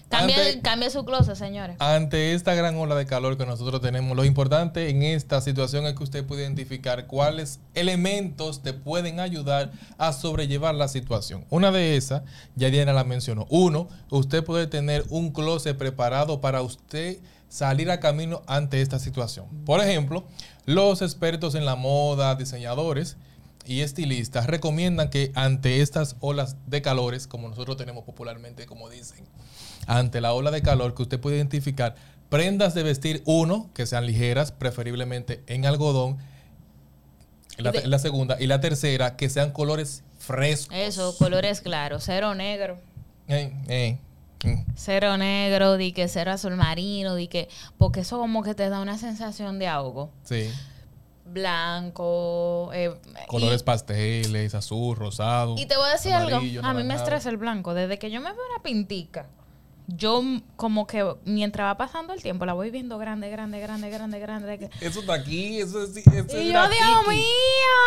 Cambie, 0.08 0.37
Ante- 0.37 0.60
cambie 0.62 0.88
su 0.90 1.04
closet, 1.04 1.34
señores. 1.34 1.75
Ante 1.81 2.32
esta 2.34 2.54
gran 2.54 2.76
ola 2.76 2.94
de 2.94 3.06
calor 3.06 3.37
que 3.37 3.44
nosotros 3.44 3.81
tenemos, 3.81 4.16
lo 4.16 4.25
importante 4.25 4.88
en 4.88 5.02
esta 5.02 5.40
situación 5.40 5.84
es 5.84 5.94
que 5.96 6.04
usted 6.04 6.25
puede 6.25 6.43
identificar 6.43 7.08
cuáles 7.08 7.58
elementos 7.75 8.62
te 8.62 8.72
pueden 8.72 9.19
ayudar 9.19 9.72
a 9.98 10.12
sobrellevar 10.12 10.76
la 10.76 10.87
situación. 10.87 11.44
Una 11.50 11.72
de 11.72 11.96
esas, 11.96 12.22
ya 12.54 12.70
Diana 12.70 12.92
la 12.92 13.02
mencionó. 13.02 13.46
Uno, 13.50 13.88
usted 14.10 14.44
puede 14.44 14.69
tener 14.69 15.04
un 15.10 15.32
closet 15.32 15.76
preparado 15.76 16.40
para 16.40 16.62
usted 16.62 17.19
salir 17.49 17.90
a 17.90 17.99
camino 17.99 18.42
ante 18.46 18.81
esta 18.82 19.00
situación. 19.00 19.46
Por 19.66 19.81
ejemplo, 19.81 20.22
los 20.66 21.02
expertos 21.02 21.56
en 21.56 21.64
la 21.64 21.75
moda, 21.75 22.37
diseñadores, 22.37 23.16
y 23.66 23.82
estilistas 23.82 24.46
recomiendan 24.46 25.10
que 25.10 25.32
ante 25.34 25.82
estas 25.82 26.16
olas 26.20 26.56
de 26.66 26.82
calores, 26.82 27.26
como 27.26 27.48
nosotros 27.48 27.76
tenemos 27.76 28.04
popularmente, 28.04 28.66
como 28.66 28.88
dicen, 28.88 29.24
ante 29.86 30.20
la 30.20 30.32
ola 30.32 30.50
de 30.50 30.62
calor, 30.62 30.94
que 30.94 31.02
usted 31.02 31.20
puede 31.20 31.36
identificar 31.36 31.94
prendas 32.28 32.74
de 32.74 32.82
vestir, 32.82 33.22
uno, 33.24 33.70
que 33.74 33.86
sean 33.86 34.06
ligeras, 34.06 34.52
preferiblemente 34.52 35.42
en 35.46 35.66
algodón, 35.66 36.18
la, 37.58 37.98
segunda, 37.98 38.36
y 38.38 38.46
la 38.46 38.60
tercera, 38.60 39.16
que 39.16 39.28
sean 39.28 39.50
colores 39.50 40.02
frescos. 40.18 40.76
Eso, 40.76 41.16
colores 41.16 41.60
claros, 41.60 42.04
cero 42.04 42.34
negro. 42.34 42.78
Eh, 43.28 43.52
eh, 43.68 43.98
mm. 44.44 44.72
Cero 44.74 45.16
negro, 45.16 45.76
di 45.76 45.92
que 45.92 46.08
cero 46.08 46.32
azul 46.32 46.56
marino, 46.56 47.14
di 47.14 47.28
que. 47.28 47.48
Porque 47.78 48.00
eso 48.00 48.18
como 48.18 48.42
que 48.42 48.54
te 48.54 48.68
da 48.68 48.80
una 48.80 48.98
sensación 48.98 49.58
de 49.58 49.68
ahogo. 49.68 50.11
Sí. 50.25 50.50
Blanco. 51.26 52.71
eh, 52.73 52.95
Colores 53.28 53.61
y- 53.61 53.64
pasteles, 53.64 54.54
azul, 54.54 54.97
rosado. 54.97 55.54
Y, 55.59 55.66
te 55.66 55.76
voy 55.76 55.88
a 55.88 55.92
decir 55.92 56.12
amarillo, 56.12 56.61
algo. 56.61 56.71
A 56.71 56.75
mí 56.75 56.85
me 56.87 56.95
estresa 56.95 57.28
el 57.30 57.37
blanco. 57.37 57.75
Desde 57.75 57.99
que 57.99 58.11
yo 58.11 58.21
me 58.21 58.33
veo 58.33 58.42
una 58.54 58.62
pintica, 58.62 59.26
yo 59.88 60.23
como 60.57 60.87
que 60.87 61.05
mientras 61.25 61.66
va 61.66 61.76
pasando 61.76 62.12
el 62.12 62.23
tiempo 62.23 62.45
la 62.47 62.52
voy 62.55 62.71
viendo 62.71 62.99
grande, 62.99 63.31
grande, 63.31 63.61
grande, 63.61 63.88
grande, 63.90 64.19
grande. 64.19 64.71
Eso 64.81 65.00
está 65.00 65.14
aquí, 65.14 65.61
eso 65.61 65.83
es, 65.85 65.97
eso 65.97 66.11
es 66.11 66.35
Y 66.35 66.47
yo, 66.49 66.52
la 66.55 66.69
Dios 66.69 67.09
mío. 67.09 67.25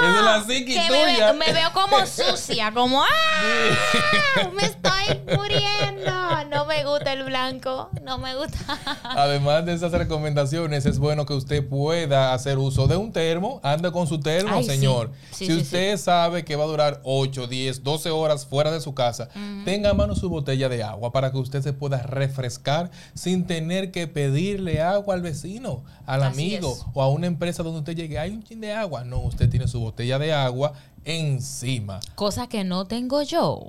Es 0.01 0.23
la 0.23 0.43
psiqui 0.45 0.73
que 0.73 0.91
me, 0.91 1.13
tuya. 1.13 1.31
ve- 1.33 1.37
me 1.37 1.51
veo 1.53 1.71
como 1.73 2.05
sucia, 2.05 2.71
como 2.73 3.03
¡ah! 3.03 4.49
Me 4.53 4.63
estoy 4.63 5.37
muriendo. 5.37 6.11
No 6.49 6.65
me 6.65 6.83
gusta 6.85 7.13
el 7.13 7.23
blanco. 7.23 7.89
No 8.03 8.17
me 8.17 8.35
gusta. 8.35 8.57
Además 9.03 9.65
de 9.65 9.73
esas 9.73 9.91
recomendaciones, 9.91 10.85
es 10.85 10.99
bueno 10.99 11.25
que 11.25 11.33
usted 11.33 11.67
pueda 11.67 12.33
hacer 12.33 12.57
uso 12.57 12.87
de 12.87 12.95
un 12.97 13.11
termo. 13.11 13.59
Anda 13.63 13.91
con 13.91 14.07
su 14.07 14.19
termo, 14.19 14.55
Ay, 14.55 14.63
señor. 14.63 15.11
Sí, 15.31 15.45
si 15.47 15.53
sí, 15.53 15.61
usted 15.61 15.97
sabe 15.97 16.45
que 16.45 16.55
va 16.55 16.63
a 16.63 16.67
durar 16.67 17.01
8, 17.03 17.47
10, 17.47 17.83
12 17.83 18.09
horas 18.09 18.45
fuera 18.45 18.71
de 18.71 18.79
su 18.81 18.93
casa, 18.93 19.29
tenga 19.65 19.89
a 19.91 19.93
mano 19.93 20.15
su 20.15 20.29
botella 20.29 20.69
de 20.69 20.81
agua 20.83 21.11
para 21.11 21.31
que 21.31 21.37
usted 21.37 21.61
se 21.61 21.73
pueda 21.73 21.88
refrescar 21.97 22.91
sin 23.15 23.47
tener 23.47 23.91
que 23.91 24.07
pedirle 24.07 24.81
agua 24.81 25.15
al 25.15 25.21
vecino, 25.21 25.83
al 26.05 26.23
Así 26.23 26.33
amigo 26.55 26.73
es. 26.77 26.85
o 26.93 27.01
a 27.01 27.09
una 27.09 27.27
empresa 27.27 27.63
donde 27.63 27.79
usted 27.79 27.95
llegue. 27.95 28.19
Hay 28.19 28.31
un 28.31 28.43
chin 28.43 28.61
de 28.61 28.73
agua. 28.73 29.03
No, 29.03 29.19
usted 29.19 29.49
tiene 29.49 29.67
su 29.67 29.79
botella 29.79 30.19
de 30.19 30.31
agua 30.33 30.73
encima. 31.05 31.99
Cosa 32.15 32.47
que 32.47 32.63
no 32.63 32.85
tengo 32.85 33.21
yo. 33.23 33.61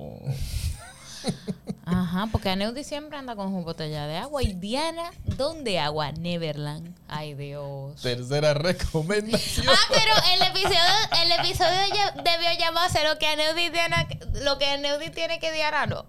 Ajá, 1.85 2.29
porque 2.31 2.49
Aneudi 2.51 2.85
siempre 2.85 3.19
anda 3.19 3.35
con 3.37 3.51
su 3.51 3.63
botella 3.65 4.07
de 4.07 4.17
agua. 4.17 4.43
Y 4.43 4.53
Diana, 4.55 5.11
¿dónde 5.37 5.79
agua? 5.79 6.13
Neverland. 6.13 6.95
Ay, 7.09 7.35
Dios. 7.35 8.01
Tercera 8.01 8.55
recomendación. 8.55 9.67
Ah, 9.69 9.77
pero 9.89 10.15
el 10.35 10.43
episodio, 10.51 10.79
el 11.25 11.33
episodio 11.33 12.23
debió 12.25 12.49
llamarse 12.59 13.01
lo 13.07 13.19
que 13.19 13.27
Aneudi 13.27 13.71
Diana, 13.71 14.07
lo 14.45 14.57
que 14.59 14.67
Aneudi 14.67 15.11
tiene 15.11 15.41
que 15.41 15.53
Diana 15.53 15.87
no. 15.87 16.07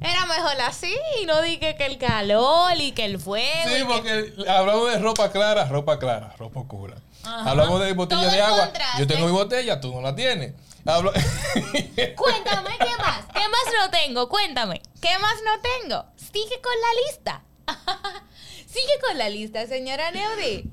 Era 0.00 0.26
mejor 0.26 0.60
así, 0.62 0.94
y 1.22 1.26
no 1.26 1.40
dije 1.42 1.74
que 1.76 1.86
el 1.86 1.98
calor 1.98 2.72
y 2.78 2.92
que 2.92 3.04
el 3.06 3.18
fuego. 3.18 3.46
Sí, 3.68 3.74
que- 3.76 3.84
porque 3.84 4.34
hablamos 4.50 4.90
de 4.92 4.98
ropa 4.98 5.30
clara, 5.32 5.64
ropa 5.66 5.98
clara, 5.98 6.34
ropa 6.38 6.60
oscura. 6.60 6.96
Ajá. 7.24 7.50
Hablamos 7.50 7.80
de 7.80 7.92
botella 7.94 8.22
Todo 8.22 8.30
de 8.30 8.40
agua. 8.42 8.64
contraste. 8.66 8.98
Yo 9.00 9.06
tengo 9.06 9.26
mi 9.26 9.32
botella, 9.32 9.80
tú 9.80 9.92
no 9.94 10.00
la 10.02 10.14
tienes. 10.14 10.52
Hablo- 10.84 11.12
Cuéntame, 12.16 12.70
¿qué 12.78 12.96
más? 12.98 13.24
¿Qué 13.32 13.40
más 13.40 13.74
no 13.80 13.90
tengo? 13.90 14.28
Cuéntame. 14.28 14.80
¿Qué 15.00 15.18
más 15.18 15.34
no 15.44 15.60
tengo? 15.60 16.04
Sigue 16.16 16.60
con 16.62 16.72
la 16.80 17.06
lista. 17.06 17.42
Sigue 18.66 19.00
con 19.08 19.18
la 19.18 19.28
lista, 19.30 19.66
señora 19.66 20.10
Neudi. 20.12 20.70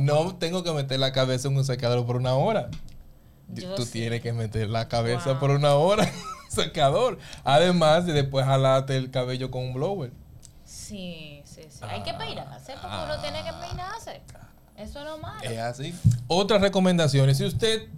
No. 0.00 0.34
tengo 0.36 0.64
que 0.64 0.72
meter 0.72 0.98
la 0.98 1.12
cabeza 1.12 1.48
en 1.48 1.56
un 1.56 1.64
secador 1.64 2.04
por 2.06 2.16
una 2.16 2.34
hora. 2.34 2.70
Yo 3.48 3.74
Tú 3.74 3.84
sí. 3.84 3.92
tienes 3.92 4.22
que 4.22 4.32
meter 4.32 4.68
la 4.68 4.88
cabeza 4.88 5.30
Wow. 5.32 5.38
por 5.40 5.50
una 5.50 5.74
hora 5.74 6.10
secador. 6.48 7.18
Además 7.44 8.06
de 8.06 8.12
después 8.12 8.44
jalarte 8.44 8.96
el 8.96 9.10
cabello 9.10 9.50
con 9.50 9.62
un 9.64 9.74
blower. 9.74 10.12
Sí, 10.64 11.42
sí, 11.44 11.62
sí. 11.68 11.80
Hay 11.82 12.02
que 12.02 12.12
peinarse 12.14 12.74
porque 12.80 12.96
uno 13.04 13.18
tiene 13.20 13.42
que 13.44 13.52
peinarse. 13.52 14.20
Eso 14.76 14.98
es 14.98 15.04
lo 15.04 15.18
malo. 15.18 15.40
Es 15.48 15.58
así. 15.58 15.94
Otras 16.26 16.60
recomendaciones. 16.60 17.38
Si 17.38 17.44
usted 17.44 17.88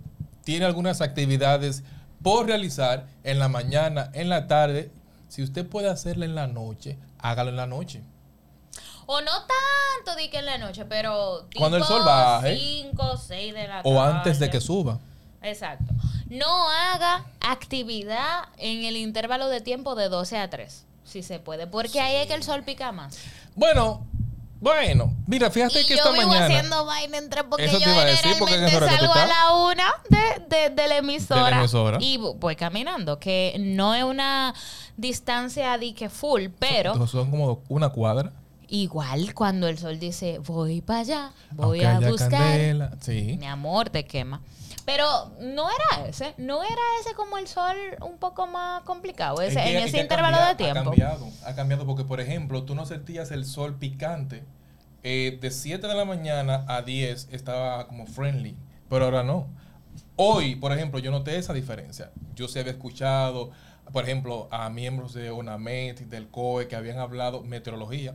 tiene 0.44 0.64
algunas 0.66 1.00
actividades 1.00 1.82
por 2.22 2.46
realizar 2.46 3.06
en 3.24 3.38
la 3.38 3.48
mañana, 3.48 4.10
en 4.12 4.28
la 4.28 4.46
tarde, 4.46 4.90
si 5.28 5.42
usted 5.42 5.66
puede 5.66 5.88
hacerla 5.88 6.24
en 6.26 6.34
la 6.34 6.46
noche, 6.46 6.98
hágalo 7.18 7.50
en 7.50 7.56
la 7.56 7.66
noche. 7.66 8.02
O 9.06 9.20
no 9.22 9.30
tanto 9.32 10.16
di 10.18 10.28
que 10.28 10.38
en 10.40 10.46
la 10.46 10.58
noche, 10.58 10.84
pero 10.84 11.46
tipo 11.46 11.60
Cuando 11.60 11.78
el 11.78 11.84
sol 11.84 12.02
baje. 12.04 12.56
5, 12.56 13.16
6 13.16 13.54
de 13.54 13.66
la 13.68 13.82
tarde. 13.82 13.90
O 13.90 14.00
antes 14.02 14.38
de 14.38 14.50
que 14.50 14.60
suba. 14.60 15.00
Exacto. 15.42 15.92
No 16.28 16.68
haga 16.68 17.24
actividad 17.40 18.44
en 18.58 18.84
el 18.84 18.96
intervalo 18.96 19.48
de 19.48 19.60
tiempo 19.60 19.94
de 19.94 20.08
12 20.08 20.38
a 20.38 20.50
3, 20.50 20.84
si 21.04 21.22
se 21.22 21.38
puede, 21.38 21.66
porque 21.66 22.00
ahí 22.00 22.16
es 22.16 22.26
que 22.26 22.34
el 22.34 22.42
sol 22.42 22.62
pica 22.64 22.92
más. 22.92 23.16
Bueno, 23.54 24.04
bueno. 24.60 25.14
Mira, 25.26 25.50
fíjate 25.50 25.80
Y 25.80 25.84
que 25.86 25.90
yo 25.96 26.02
esta 26.02 26.10
vivo 26.10 26.26
mañana. 26.26 26.46
haciendo 26.46 26.84
vaina 26.84 27.18
entre 27.18 27.44
porque 27.44 27.66
Eso 27.66 27.78
yo 27.78 27.84
te 27.84 27.90
iba 27.92 28.02
a 28.02 28.04
decir, 28.04 28.34
porque 28.38 28.54
salgo 28.68 29.12
a 29.14 29.26
la 29.26 29.52
una 29.56 29.84
de, 30.10 30.56
de- 30.56 30.70
de 30.70 30.88
la 30.88 30.96
emisora, 30.96 31.44
De 31.44 31.50
la 31.52 31.58
emisora. 31.60 31.98
y 32.00 32.16
voy 32.16 32.56
caminando, 32.56 33.18
que 33.20 33.56
no 33.60 33.94
es 33.94 34.02
una 34.04 34.54
distancia 34.96 35.78
de 35.78 35.94
que 35.94 36.08
full, 36.08 36.46
pero 36.58 36.94
Son, 36.94 37.06
son 37.08 37.30
como 37.30 37.62
una 37.68 37.90
cuadra. 37.90 38.32
Igual 38.68 39.34
cuando 39.34 39.66
el 39.68 39.78
sol 39.78 39.98
dice 39.98 40.38
voy 40.40 40.80
para 40.80 41.00
allá, 41.00 41.32
voy 41.52 41.82
Aunque 41.84 42.06
a 42.06 42.10
buscar. 42.10 42.96
Sí. 43.00 43.36
mi 43.38 43.46
amor 43.46 43.90
te 43.90 44.04
quema. 44.04 44.40
Pero 44.84 45.04
no 45.40 45.68
era 45.68 46.06
ese, 46.08 46.34
no 46.38 46.62
era 46.62 46.80
ese 47.00 47.14
como 47.14 47.36
el 47.36 47.46
sol 47.46 47.76
un 48.00 48.16
poco 48.18 48.46
más 48.46 48.82
complicado, 48.84 49.42
ese, 49.42 49.58
Es 49.58 49.64
que- 49.64 49.70
en 49.72 49.76
es 49.82 49.88
ese 49.88 50.00
intervalo 50.00 50.36
cambiado- 50.38 50.48
de 50.48 50.64
tiempo. 50.64 50.80
Ha 50.80 50.84
cambiado, 50.84 51.28
ha 51.44 51.54
cambiado 51.54 51.86
porque, 51.86 52.04
por 52.04 52.20
ejemplo, 52.20 52.62
tú 52.64 52.74
no 52.74 52.86
sentías 52.86 53.30
el 53.30 53.44
sol 53.44 53.76
picante. 53.76 54.44
eh, 55.04 55.38
de 55.40 55.50
7 55.52 55.86
de 55.86 55.94
la 55.94 56.04
mañana 56.04 56.64
a 56.66 56.82
10 56.82 57.28
estaba 57.30 57.86
como 57.86 58.04
friendly, 58.06 58.56
pero 58.90 59.04
ahora 59.04 59.22
no. 59.22 59.46
Hoy, 60.16 60.56
por 60.56 60.72
ejemplo, 60.72 60.98
yo 60.98 61.12
noté 61.12 61.36
esa 61.38 61.52
diferencia. 61.54 62.10
Yo 62.34 62.48
sí 62.48 62.58
había 62.58 62.72
escuchado, 62.72 63.52
por 63.92 64.02
ejemplo, 64.04 64.48
a 64.50 64.68
miembros 64.70 65.14
de 65.14 65.30
ONAMET, 65.30 66.00
del 66.08 66.28
COE, 66.28 66.66
que 66.66 66.74
habían 66.74 66.98
hablado, 66.98 67.42
meteorología, 67.42 68.14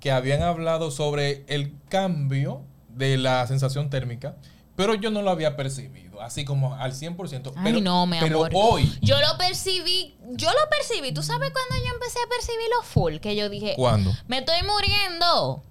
que 0.00 0.10
habían 0.10 0.42
hablado 0.42 0.90
sobre 0.90 1.44
el 1.48 1.74
cambio 1.88 2.62
de 2.88 3.16
la 3.16 3.46
sensación 3.46 3.90
térmica, 3.90 4.36
pero 4.74 4.94
yo 4.94 5.10
no 5.10 5.22
lo 5.22 5.30
había 5.30 5.56
percibido, 5.56 6.20
así 6.20 6.44
como 6.44 6.74
al 6.74 6.92
100%. 6.92 7.52
Ay, 7.56 7.62
pero, 7.64 7.80
no, 7.80 8.06
mi 8.06 8.18
pero 8.20 8.44
amor. 8.44 8.50
hoy, 8.54 8.92
Yo 9.00 9.16
lo 9.20 9.38
percibí, 9.38 10.16
yo 10.32 10.50
lo 10.50 10.68
percibí. 10.70 11.12
¿Tú 11.12 11.22
sabes 11.22 11.50
cuando 11.50 11.84
yo 11.86 11.92
empecé 11.94 12.18
a 12.24 12.28
percibir 12.28 12.66
lo 12.76 12.82
full? 12.82 13.16
Que 13.16 13.34
yo 13.36 13.48
dije, 13.48 13.74
¿cuándo? 13.76 14.12
me 14.28 14.38
estoy 14.38 14.60
muriendo. 14.62 15.62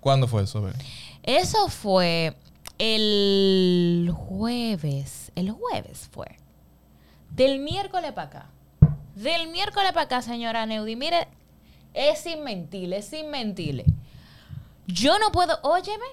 ¿Cuándo 0.00 0.28
fue 0.28 0.44
eso? 0.44 0.64
Eso 1.24 1.68
fue 1.68 2.36
el 2.78 4.12
jueves. 4.14 5.32
El 5.34 5.50
jueves 5.50 6.08
fue. 6.12 6.38
Del 7.30 7.58
miércoles 7.58 8.12
para 8.12 8.28
acá. 8.28 8.50
Del 9.16 9.48
miércoles 9.48 9.90
para 9.92 10.02
acá, 10.06 10.22
señora 10.22 10.66
Neudi. 10.66 10.94
Mire, 10.94 11.26
es 11.96 12.20
sin 12.20 12.44
mentirle, 12.44 12.98
es 12.98 13.06
sin 13.06 13.30
mentirle. 13.30 13.86
Yo 14.86 15.18
no 15.18 15.32
puedo, 15.32 15.58
óyeme. 15.62 16.06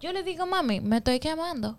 Yo 0.00 0.12
le 0.12 0.22
digo, 0.22 0.44
mami, 0.44 0.80
me 0.80 0.98
estoy 0.98 1.20
quemando. 1.20 1.78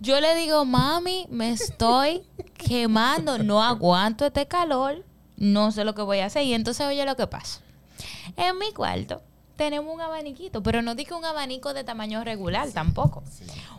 Yo 0.00 0.20
le 0.20 0.34
digo, 0.36 0.64
mami, 0.64 1.26
me 1.28 1.52
estoy 1.52 2.22
quemando. 2.56 3.38
No 3.38 3.62
aguanto 3.62 4.24
este 4.24 4.46
calor. 4.46 5.04
No 5.36 5.70
sé 5.72 5.84
lo 5.84 5.94
que 5.94 6.02
voy 6.02 6.20
a 6.20 6.26
hacer. 6.26 6.44
Y 6.44 6.54
entonces, 6.54 6.86
oye 6.86 7.04
lo 7.04 7.16
que 7.16 7.26
pasa. 7.26 7.60
En 8.36 8.58
mi 8.58 8.72
cuarto 8.72 9.22
tenemos 9.56 9.92
un 9.92 10.00
abaniquito, 10.00 10.62
pero 10.62 10.82
no 10.82 10.94
digo 10.94 11.16
un 11.16 11.24
abanico 11.24 11.74
de 11.74 11.82
tamaño 11.82 12.22
regular 12.24 12.70
tampoco. 12.70 13.22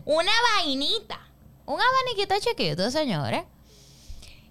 Una 0.06 0.32
vainita. 0.56 1.20
Un 1.66 1.80
abaniquito 1.80 2.36
chiquito, 2.40 2.90
señores. 2.92 3.44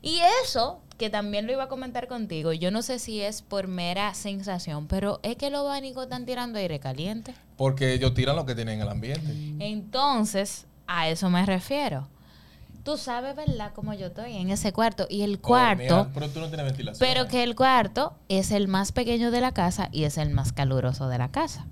Y 0.02 0.20
eso, 0.44 0.80
que 0.98 1.10
también 1.10 1.46
lo 1.46 1.52
iba 1.52 1.64
a 1.64 1.68
comentar 1.68 2.08
contigo, 2.08 2.52
yo 2.52 2.70
no 2.70 2.82
sé 2.82 2.98
si 2.98 3.20
es 3.20 3.42
por 3.42 3.68
mera 3.68 4.14
sensación, 4.14 4.86
pero 4.86 5.20
es 5.22 5.36
que 5.36 5.50
los 5.50 5.60
abanicos 5.66 6.04
están 6.04 6.24
tirando 6.26 6.58
aire 6.58 6.78
caliente. 6.80 7.34
Porque 7.56 7.92
ellos 7.92 8.14
tiran 8.14 8.36
lo 8.36 8.46
que 8.46 8.54
tienen 8.54 8.76
en 8.76 8.82
el 8.82 8.88
ambiente. 8.88 9.32
Entonces, 9.58 10.66
a 10.86 11.08
eso 11.08 11.28
me 11.30 11.44
refiero. 11.44 12.08
Tú 12.84 12.96
sabes, 12.96 13.34
¿verdad? 13.34 13.72
Como 13.74 13.94
yo 13.94 14.06
estoy 14.06 14.36
en 14.36 14.50
ese 14.50 14.72
cuarto. 14.72 15.06
Y 15.10 15.22
el 15.22 15.40
cuarto, 15.40 16.02
Oh, 16.02 16.08
pero 16.14 16.28
tú 16.30 16.38
no 16.40 16.46
tienes 16.48 16.66
ventilación. 16.66 16.98
pero 17.08 17.26
que 17.26 17.42
el 17.42 17.56
cuarto 17.56 18.14
es 18.28 18.52
el 18.52 18.68
más 18.68 18.92
pequeño 18.92 19.30
de 19.32 19.40
la 19.40 19.52
casa 19.52 19.88
y 19.90 20.04
es 20.04 20.18
el 20.18 20.30
más 20.30 20.52
caluroso 20.52 21.08
de 21.08 21.18
la 21.18 21.30
casa. 21.30 21.66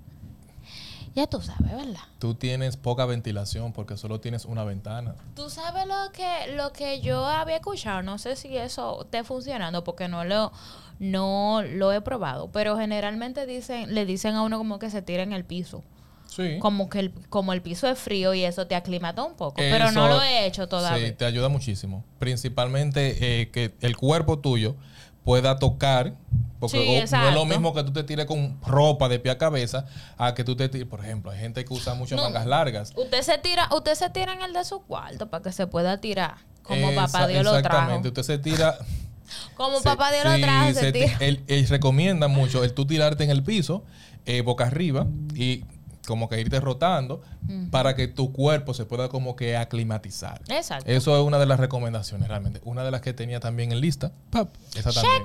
Ya 1.14 1.28
tú 1.28 1.40
sabes, 1.40 1.71
¿verdad? 1.71 2.00
Tú 2.18 2.35
tienes 2.35 2.76
poca 2.76 3.06
ventilación 3.06 3.73
porque 3.73 3.97
solo 3.97 4.21
tienes 4.21 4.44
una 4.44 4.64
ventana. 4.64 5.14
Tú 5.37 5.49
sabes 5.49 5.87
lo 5.87 6.11
que, 6.12 6.54
lo 6.56 6.73
que 6.73 7.00
yo 7.00 7.25
había 7.25 7.56
escuchado, 7.56 8.02
no 8.02 8.18
sé 8.18 8.35
si 8.35 8.56
eso 8.56 9.02
esté 9.04 9.23
funcionando 9.23 9.85
porque 9.85 10.09
no 10.09 10.25
lo, 10.25 10.50
no 10.99 11.62
lo 11.62 11.92
he 11.92 12.00
probado, 12.00 12.50
pero 12.50 12.76
generalmente 12.76 13.47
dicen, 13.47 13.94
le 13.94 14.06
dicen 14.06 14.35
a 14.35 14.42
uno 14.42 14.59
como 14.59 14.80
que 14.80 14.90
se 14.90 15.02
tira 15.02 15.23
en 15.23 15.33
el 15.33 15.44
piso. 15.44 15.85
Sí. 16.26 16.59
Como 16.59 16.88
que 16.88 16.99
el, 16.99 17.12
como 17.28 17.52
el 17.52 17.62
piso 17.62 17.88
es 17.88 17.97
frío 17.97 18.35
y 18.35 18.42
eso 18.42 18.66
te 18.66 18.75
aclimata 18.75 19.23
un 19.23 19.35
poco, 19.35 19.54
pero 19.56 19.92
no 19.92 20.09
lo 20.09 20.21
he 20.21 20.47
hecho 20.47 20.66
todavía. 20.66 21.06
Sí, 21.06 21.12
te 21.12 21.26
ayuda 21.26 21.49
muchísimo. 21.49 22.02
Principalmente 22.18 23.40
eh, 23.40 23.50
que 23.50 23.73
el 23.83 23.97
cuerpo 23.97 24.40
tuyo 24.40 24.75
pueda 25.24 25.58
tocar. 25.58 26.14
Porque 26.60 26.78
Sí, 26.78 27.14
o- 27.14 27.18
no 27.18 27.28
es 27.28 27.34
lo 27.34 27.44
mismo 27.44 27.74
que 27.74 27.82
tú 27.82 27.92
te 27.92 28.04
tires 28.04 28.24
con 28.26 28.58
ropa 28.62 29.08
de 29.08 29.18
pie 29.18 29.32
a 29.32 29.38
cabeza 29.38 29.84
a 30.16 30.32
que 30.34 30.44
tú 30.44 30.56
te 30.56 30.68
tires. 30.68 30.86
Por 30.88 31.00
ejemplo, 31.00 31.30
hay 31.30 31.38
gente 31.38 31.62
que 31.64 31.74
usa 31.74 31.94
muchas 31.94 32.16
No. 32.16 32.24
mangas 32.24 32.46
largas. 32.46 32.92
Usted 32.96 33.20
se 33.22 33.36
tira, 33.38 33.68
usted 33.74 33.94
se 33.94 34.08
tira 34.10 34.32
en 34.32 34.40
el 34.42 34.52
de 34.54 34.64
su 34.64 34.80
cuarto 34.82 35.28
para 35.28 35.42
que 35.42 35.52
se 35.52 35.66
pueda 35.66 36.00
tirar. 36.00 36.36
Como 36.62 36.90
Esa- 36.90 37.06
papá 37.06 37.26
Dios 37.26 37.44
lo 37.44 37.50
trajo. 37.50 37.66
Exactamente. 37.66 38.08
Usted 38.08 38.22
se 38.22 38.38
tira. 38.38 38.78
Como 39.56 39.78
se- 39.78 39.84
papá 39.84 40.12
Dios 40.12 40.24
lo 40.24 40.34
sí, 40.36 40.42
trajo, 40.42 40.68
se 40.68 40.74
se 40.80 40.92
ti- 40.92 41.00
tira. 41.00 41.16
Él, 41.20 41.42
él 41.48 41.68
recomienda 41.68 42.28
mucho 42.28 42.64
el 42.64 42.72
tú 42.72 42.86
tirarte 42.86 43.24
en 43.24 43.30
el 43.30 43.42
piso, 43.42 43.84
eh, 44.26 44.40
boca 44.42 44.64
arriba, 44.66 45.06
y 45.34 45.64
como 46.06 46.28
que 46.28 46.40
irte 46.40 46.61
rotando 46.61 47.23
para 47.70 47.94
que 47.94 48.08
tu 48.08 48.32
cuerpo 48.32 48.75
se 48.75 48.84
pueda 48.84 49.08
como 49.08 49.37
que 49.37 49.56
aclimatizar. 49.56 50.40
Exacto. 50.49 50.90
Eso 50.90 51.16
es 51.18 51.26
una 51.26 51.38
de 51.38 51.46
las 51.46 51.58
recomendaciones 51.58 52.28
realmente. 52.28 52.61
Una 52.64 52.84
de 52.84 52.90
las 52.90 53.00
que 53.00 53.12
tenía 53.12 53.40
también 53.40 53.73
en 53.73 53.80
lista. 53.80 54.12
Pap, 54.30 54.54
esa 54.75 54.92
también. 54.92 55.23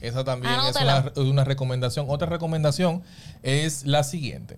Esa 0.00 0.24
también 0.24 0.54
es 0.68 0.76
una, 0.76 1.12
una 1.16 1.44
recomendación. 1.44 2.06
Otra 2.08 2.26
recomendación 2.28 3.02
es 3.42 3.84
la 3.86 4.02
siguiente. 4.02 4.56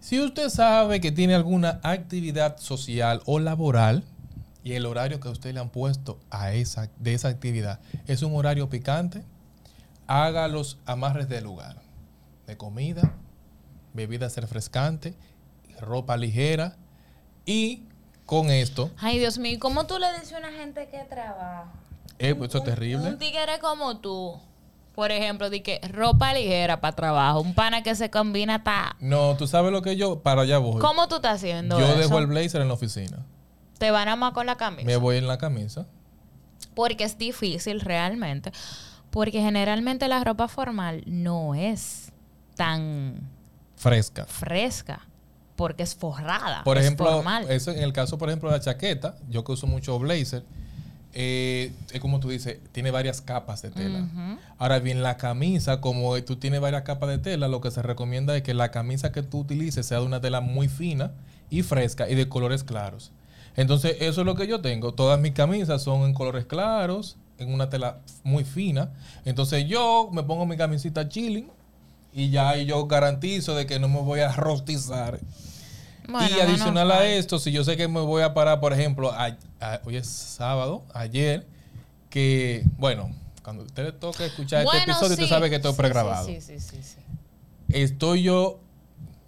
Si 0.00 0.20
usted 0.20 0.48
sabe 0.48 1.00
que 1.00 1.12
tiene 1.12 1.34
alguna 1.34 1.80
actividad 1.82 2.58
social 2.58 3.20
o 3.26 3.40
laboral 3.40 4.04
y 4.62 4.72
el 4.74 4.86
horario 4.86 5.20
que 5.20 5.28
usted 5.28 5.52
le 5.52 5.60
han 5.60 5.70
puesto 5.70 6.18
a 6.30 6.52
esa, 6.52 6.88
de 6.98 7.14
esa 7.14 7.28
actividad 7.28 7.80
es 8.06 8.22
un 8.22 8.34
horario 8.34 8.68
picante, 8.68 9.22
haga 10.06 10.48
los 10.48 10.78
amarres 10.86 11.28
del 11.28 11.44
lugar. 11.44 11.82
De 12.46 12.56
comida, 12.56 13.12
bebidas 13.94 14.36
refrescantes, 14.36 15.14
ropa 15.80 16.16
ligera 16.16 16.76
y 17.46 17.82
con 18.26 18.50
esto, 18.50 18.90
Ay, 18.98 19.18
Dios 19.18 19.38
mío, 19.38 19.56
¿cómo 19.58 19.86
tú 19.86 19.98
le 19.98 20.12
dices 20.12 20.34
a 20.34 20.38
una 20.38 20.52
gente 20.52 20.88
que 20.88 20.98
trabaja? 21.04 21.72
eh, 22.18 22.34
pues 22.34 22.50
eso 22.50 22.58
es 22.58 22.64
terrible. 22.64 23.08
Un 23.08 23.18
tigre 23.18 23.58
como 23.60 23.98
tú. 23.98 24.38
Por 24.94 25.12
ejemplo, 25.12 25.48
di 25.48 25.60
que 25.60 25.80
ropa 25.92 26.34
ligera 26.34 26.80
para 26.80 26.96
trabajo. 26.96 27.40
Un 27.40 27.54
pana 27.54 27.82
que 27.84 27.94
se 27.94 28.10
combina 28.10 28.56
hasta... 28.56 28.96
No, 28.98 29.36
tú 29.36 29.46
sabes 29.46 29.70
lo 29.70 29.80
que 29.80 29.96
yo, 29.96 30.20
para 30.20 30.42
allá 30.42 30.58
voy. 30.58 30.80
¿Cómo 30.80 31.06
tú 31.06 31.16
estás 31.16 31.36
haciendo 31.36 31.78
Yo 31.78 31.86
eso? 31.86 31.98
dejo 31.98 32.18
el 32.18 32.26
blazer 32.26 32.60
en 32.60 32.66
la 32.68 32.74
oficina. 32.74 33.24
Te 33.78 33.92
van 33.92 34.08
a 34.08 34.16
más 34.16 34.32
con 34.32 34.44
la 34.46 34.56
camisa. 34.56 34.84
Me 34.86 34.96
voy 34.96 35.16
en 35.18 35.28
la 35.28 35.38
camisa. 35.38 35.86
Porque 36.74 37.04
es 37.04 37.16
difícil 37.16 37.80
realmente. 37.80 38.50
Porque 39.10 39.40
generalmente 39.40 40.08
la 40.08 40.22
ropa 40.24 40.48
formal 40.48 41.04
no 41.06 41.54
es 41.54 42.10
tan 42.56 43.20
Fresca. 43.78 44.26
fresca. 44.26 45.00
Porque 45.56 45.82
es 45.82 45.94
forrada. 45.94 46.62
Por 46.62 46.78
ejemplo, 46.78 47.24
eso 47.48 47.72
en 47.72 47.82
el 47.82 47.92
caso, 47.92 48.16
por 48.16 48.28
ejemplo, 48.28 48.48
de 48.48 48.58
la 48.58 48.62
chaqueta, 48.62 49.16
yo 49.28 49.42
que 49.42 49.52
uso 49.52 49.66
mucho 49.66 49.98
blazer, 49.98 50.44
eh, 51.14 51.72
es 51.92 52.00
como 52.00 52.20
tú 52.20 52.28
dices, 52.28 52.58
tiene 52.70 52.92
varias 52.92 53.20
capas 53.20 53.62
de 53.62 53.70
tela. 53.70 54.06
Ahora 54.58 54.78
bien, 54.78 55.02
la 55.02 55.16
camisa, 55.16 55.80
como 55.80 56.22
tú 56.22 56.36
tienes 56.36 56.60
varias 56.60 56.82
capas 56.82 57.08
de 57.08 57.18
tela, 57.18 57.48
lo 57.48 57.60
que 57.60 57.72
se 57.72 57.82
recomienda 57.82 58.36
es 58.36 58.42
que 58.42 58.54
la 58.54 58.70
camisa 58.70 59.10
que 59.10 59.22
tú 59.22 59.40
utilices 59.40 59.86
sea 59.86 59.98
de 59.98 60.06
una 60.06 60.20
tela 60.20 60.40
muy 60.40 60.68
fina 60.68 61.12
y 61.50 61.62
fresca 61.62 62.08
y 62.08 62.14
de 62.14 62.28
colores 62.28 62.62
claros. 62.62 63.10
Entonces, 63.56 63.96
eso 64.00 64.20
es 64.20 64.26
lo 64.26 64.36
que 64.36 64.46
yo 64.46 64.60
tengo. 64.60 64.94
Todas 64.94 65.18
mis 65.18 65.32
camisas 65.32 65.82
son 65.82 66.02
en 66.02 66.14
colores 66.14 66.44
claros, 66.44 67.16
en 67.38 67.52
una 67.52 67.68
tela 67.68 67.98
muy 68.22 68.44
fina. 68.44 68.90
Entonces, 69.24 69.66
yo 69.66 70.10
me 70.12 70.22
pongo 70.22 70.46
mi 70.46 70.56
camisita 70.56 71.08
chilling 71.08 71.50
y 72.12 72.30
ya 72.30 72.56
yo 72.56 72.86
garantizo 72.86 73.54
de 73.54 73.66
que 73.66 73.78
no 73.78 73.88
me 73.88 74.00
voy 74.00 74.20
a 74.20 74.32
rostizar. 74.32 75.20
Bueno, 76.08 76.26
y 76.36 76.40
adicional 76.40 76.90
a 76.90 77.06
esto, 77.06 77.38
si 77.38 77.52
yo 77.52 77.64
sé 77.64 77.76
que 77.76 77.86
me 77.86 78.00
voy 78.00 78.22
a 78.22 78.32
parar, 78.32 78.60
por 78.60 78.72
ejemplo, 78.72 79.12
a- 79.12 79.36
a- 79.60 79.80
hoy 79.84 79.96
es 79.96 80.06
sábado, 80.08 80.84
ayer, 80.94 81.46
que, 82.08 82.64
bueno, 82.78 83.10
cuando 83.42 83.62
a 83.62 83.66
usted 83.66 83.84
le 83.84 83.92
toque 83.92 84.24
escuchar 84.26 84.64
Bueno, 84.64 84.78
este 84.80 84.90
episodio, 84.90 85.16
sí. 85.16 85.22
usted 85.22 85.34
sabe 85.34 85.50
que 85.50 85.56
esto 85.56 85.68
es 85.70 85.74
Sí, 85.76 85.80
pregrabado. 85.82 86.26
Sí, 86.26 86.40
sí, 86.40 86.58
sí. 86.58 86.76
Estoy 87.68 88.22
yo, 88.22 88.60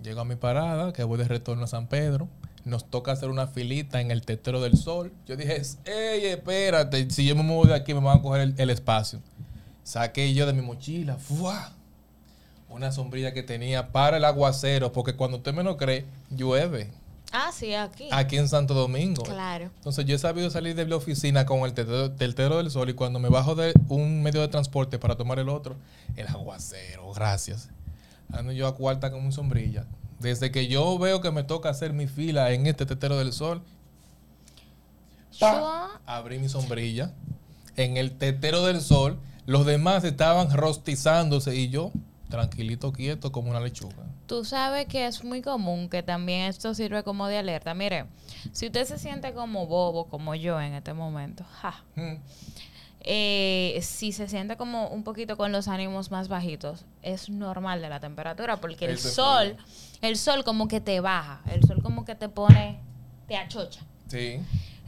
llego 0.02 0.20
a 0.20 0.24
mi 0.24 0.36
parada, 0.36 0.92
que 0.94 1.04
voy 1.04 1.18
de 1.18 1.24
retorno 1.24 1.64
a 1.64 1.66
San 1.66 1.86
Pedro. 1.86 2.28
Nos 2.64 2.88
toca 2.90 3.12
hacer 3.12 3.28
una 3.30 3.46
filita 3.46 4.00
en 4.00 4.10
el 4.10 4.22
tetero 4.22 4.60
del 4.62 4.76
sol. 4.76 5.12
Yo 5.26 5.36
dije, 5.36 5.60
ey, 5.84 6.26
espérate, 6.26 7.10
si 7.10 7.26
yo 7.26 7.34
me 7.36 7.42
muevo 7.42 7.66
de 7.66 7.74
aquí 7.74 7.92
me 7.94 8.00
van 8.00 8.18
a 8.18 8.22
coger 8.22 8.40
el, 8.42 8.54
el 8.56 8.70
espacio. 8.70 9.20
Saqué 9.82 10.32
yo 10.34 10.46
de 10.46 10.52
mi 10.54 10.62
mochila, 10.62 11.16
¡fua! 11.16 11.72
Una 12.70 12.92
sombrilla 12.92 13.34
que 13.34 13.42
tenía 13.42 13.92
para 13.92 14.16
el 14.16 14.24
aguacero, 14.24 14.92
porque 14.92 15.14
cuando 15.14 15.36
usted 15.38 15.52
menos 15.52 15.76
cree, 15.76 16.06
llueve 16.30 16.90
Ah, 17.32 17.50
sí, 17.52 17.74
aquí. 17.74 18.08
aquí 18.10 18.38
en 18.38 18.48
Santo 18.48 18.74
Domingo. 18.74 19.22
Claro. 19.22 19.70
Entonces 19.76 20.04
yo 20.04 20.16
he 20.16 20.18
sabido 20.18 20.50
salir 20.50 20.74
de 20.74 20.84
la 20.86 20.96
oficina 20.96 21.46
con 21.46 21.60
el 21.60 21.74
tetero, 21.74 22.56
del 22.56 22.70
sol 22.72 22.90
y 22.90 22.94
cuando 22.94 23.20
me 23.20 23.28
bajo 23.28 23.54
de 23.54 23.72
un 23.88 24.22
medio 24.22 24.40
de 24.40 24.48
transporte 24.48 24.98
para 24.98 25.14
tomar 25.16 25.38
el 25.38 25.48
otro, 25.48 25.76
el 26.16 26.26
aguacero, 26.26 27.12
gracias. 27.12 27.68
Ando 28.32 28.50
yo 28.52 28.66
a 28.66 28.74
cuarta 28.74 29.12
con 29.12 29.24
mi 29.24 29.30
sombrilla. 29.32 29.86
Desde 30.18 30.50
que 30.50 30.66
yo 30.66 30.98
veo 30.98 31.20
que 31.20 31.30
me 31.30 31.44
toca 31.44 31.68
hacer 31.70 31.92
mi 31.92 32.08
fila 32.08 32.50
en 32.52 32.66
este 32.66 32.84
tetero 32.84 33.16
del 33.16 33.32
sol, 33.32 33.62
abrí 36.06 36.38
mi 36.38 36.48
sombrilla 36.48 37.12
en 37.76 37.96
el 37.96 38.12
tetero 38.18 38.64
del 38.66 38.80
sol. 38.80 39.18
Los 39.46 39.66
demás 39.66 40.04
estaban 40.04 40.50
rostizándose 40.50 41.54
y 41.56 41.68
yo 41.70 41.92
tranquilito, 42.30 42.92
quieto 42.92 43.30
como 43.32 43.50
una 43.50 43.60
lechuga. 43.60 44.06
Tú 44.26 44.44
sabes 44.44 44.86
que 44.86 45.06
es 45.06 45.22
muy 45.24 45.42
común 45.42 45.88
que 45.90 46.02
también 46.02 46.42
esto 46.46 46.72
sirve 46.72 47.02
como 47.02 47.26
de 47.26 47.36
alerta. 47.38 47.74
Mire, 47.74 48.06
si 48.52 48.66
usted 48.66 48.84
se 48.86 48.98
siente 48.98 49.34
como 49.34 49.66
bobo, 49.66 50.06
como 50.06 50.34
yo 50.34 50.58
en 50.60 50.72
este 50.74 50.94
momento, 50.94 51.44
ja, 51.60 51.84
Mm. 51.96 52.14
eh, 53.00 53.78
si 53.82 54.12
se 54.12 54.28
siente 54.28 54.56
como 54.56 54.88
un 54.88 55.02
poquito 55.04 55.36
con 55.36 55.52
los 55.52 55.68
ánimos 55.68 56.10
más 56.10 56.28
bajitos, 56.28 56.84
es 57.02 57.28
normal 57.28 57.80
de 57.80 57.88
la 57.88 57.98
temperatura, 58.00 58.60
porque 58.60 58.84
el 58.86 58.98
sol, 58.98 59.56
el 60.02 60.16
sol 60.16 60.44
como 60.44 60.68
que 60.68 60.80
te 60.80 61.00
baja, 61.00 61.40
el 61.52 61.62
sol 61.66 61.82
como 61.82 62.04
que 62.04 62.14
te 62.14 62.28
pone, 62.28 62.78
te 63.26 63.36
achocha. 63.36 63.80
Sí. 64.08 64.40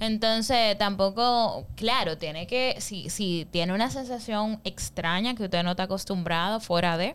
Entonces, 0.03 0.77
tampoco, 0.79 1.65
claro, 1.77 2.19
tiene 2.19 2.49
que, 2.49 2.75
si, 2.81 3.09
si 3.09 3.47
tiene 3.53 3.73
una 3.73 3.89
sensación 3.89 4.61
extraña 4.65 5.37
que 5.37 5.45
usted 5.45 5.63
no 5.63 5.71
está 5.71 5.85
acostumbrado 5.85 6.59
fuera 6.59 6.97
de, 6.97 7.15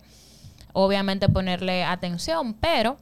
obviamente 0.72 1.27
ponerle 1.27 1.84
atención, 1.84 2.53
pero 2.53 2.98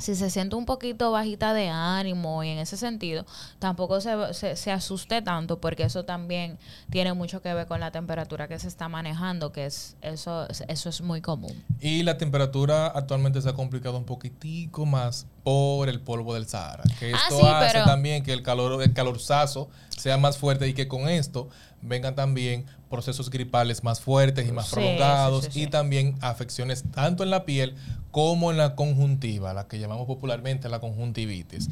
si 0.00 0.14
se 0.14 0.30
siente 0.30 0.56
un 0.56 0.66
poquito 0.66 1.10
bajita 1.10 1.54
de 1.54 1.68
ánimo 1.68 2.42
y 2.44 2.48
en 2.50 2.58
ese 2.58 2.76
sentido, 2.76 3.24
tampoco 3.58 4.00
se, 4.00 4.34
se, 4.34 4.56
se 4.56 4.70
asuste 4.72 5.22
tanto 5.22 5.60
porque 5.60 5.84
eso 5.84 6.04
también 6.04 6.58
tiene 6.90 7.12
mucho 7.14 7.40
que 7.42 7.52
ver 7.54 7.66
con 7.66 7.80
la 7.80 7.90
temperatura 7.90 8.48
que 8.48 8.58
se 8.58 8.68
está 8.68 8.88
manejando, 8.88 9.52
que 9.52 9.66
es 9.66 9.96
eso, 10.02 10.46
eso 10.68 10.88
es 10.88 11.00
muy 11.00 11.20
común. 11.20 11.64
Y 11.80 12.02
la 12.02 12.18
temperatura 12.18 12.86
actualmente 12.88 13.40
se 13.40 13.48
ha 13.48 13.54
complicado 13.54 13.96
un 13.98 14.04
poquitico 14.04 14.84
más 14.86 15.26
por 15.42 15.88
el 15.88 16.00
polvo 16.00 16.34
del 16.34 16.46
Sahara. 16.46 16.82
Que 16.98 17.12
Ah, 17.14 17.18
esto 17.28 17.40
sí, 17.40 17.46
hace 17.46 17.72
pero- 17.74 17.84
también 17.86 18.22
que 18.22 18.32
el 18.32 18.42
calor, 18.42 18.82
el 18.82 18.92
calorzazo 18.92 19.68
sea 19.96 20.16
más 20.18 20.36
fuerte 20.38 20.68
y 20.68 20.74
que 20.74 20.88
con 20.88 21.08
esto 21.08 21.48
vengan 21.82 22.14
también 22.14 22.66
procesos 22.90 23.30
gripales 23.30 23.82
más 23.84 24.00
fuertes 24.00 24.48
y 24.48 24.52
más 24.52 24.66
Sí, 24.66 24.74
prolongados 24.74 25.48
sí, 25.50 25.62
y 25.62 25.66
también 25.68 26.16
afecciones 26.20 26.84
tanto 26.90 27.22
en 27.22 27.30
la 27.30 27.44
piel 27.44 27.76
como 28.16 28.50
en 28.50 28.56
la 28.56 28.74
conjuntiva, 28.74 29.52
la 29.52 29.68
que 29.68 29.78
llamamos 29.78 30.06
popularmente 30.06 30.70
la 30.70 30.80
conjuntivitis. 30.80 31.68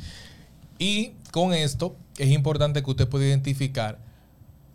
Y 0.79 1.15
con 1.31 1.55
esto 1.55 1.97
es 2.19 2.29
importante 2.29 2.83
que 2.83 2.91
usted 2.91 3.09
pueda 3.09 3.25
identificar 3.25 3.99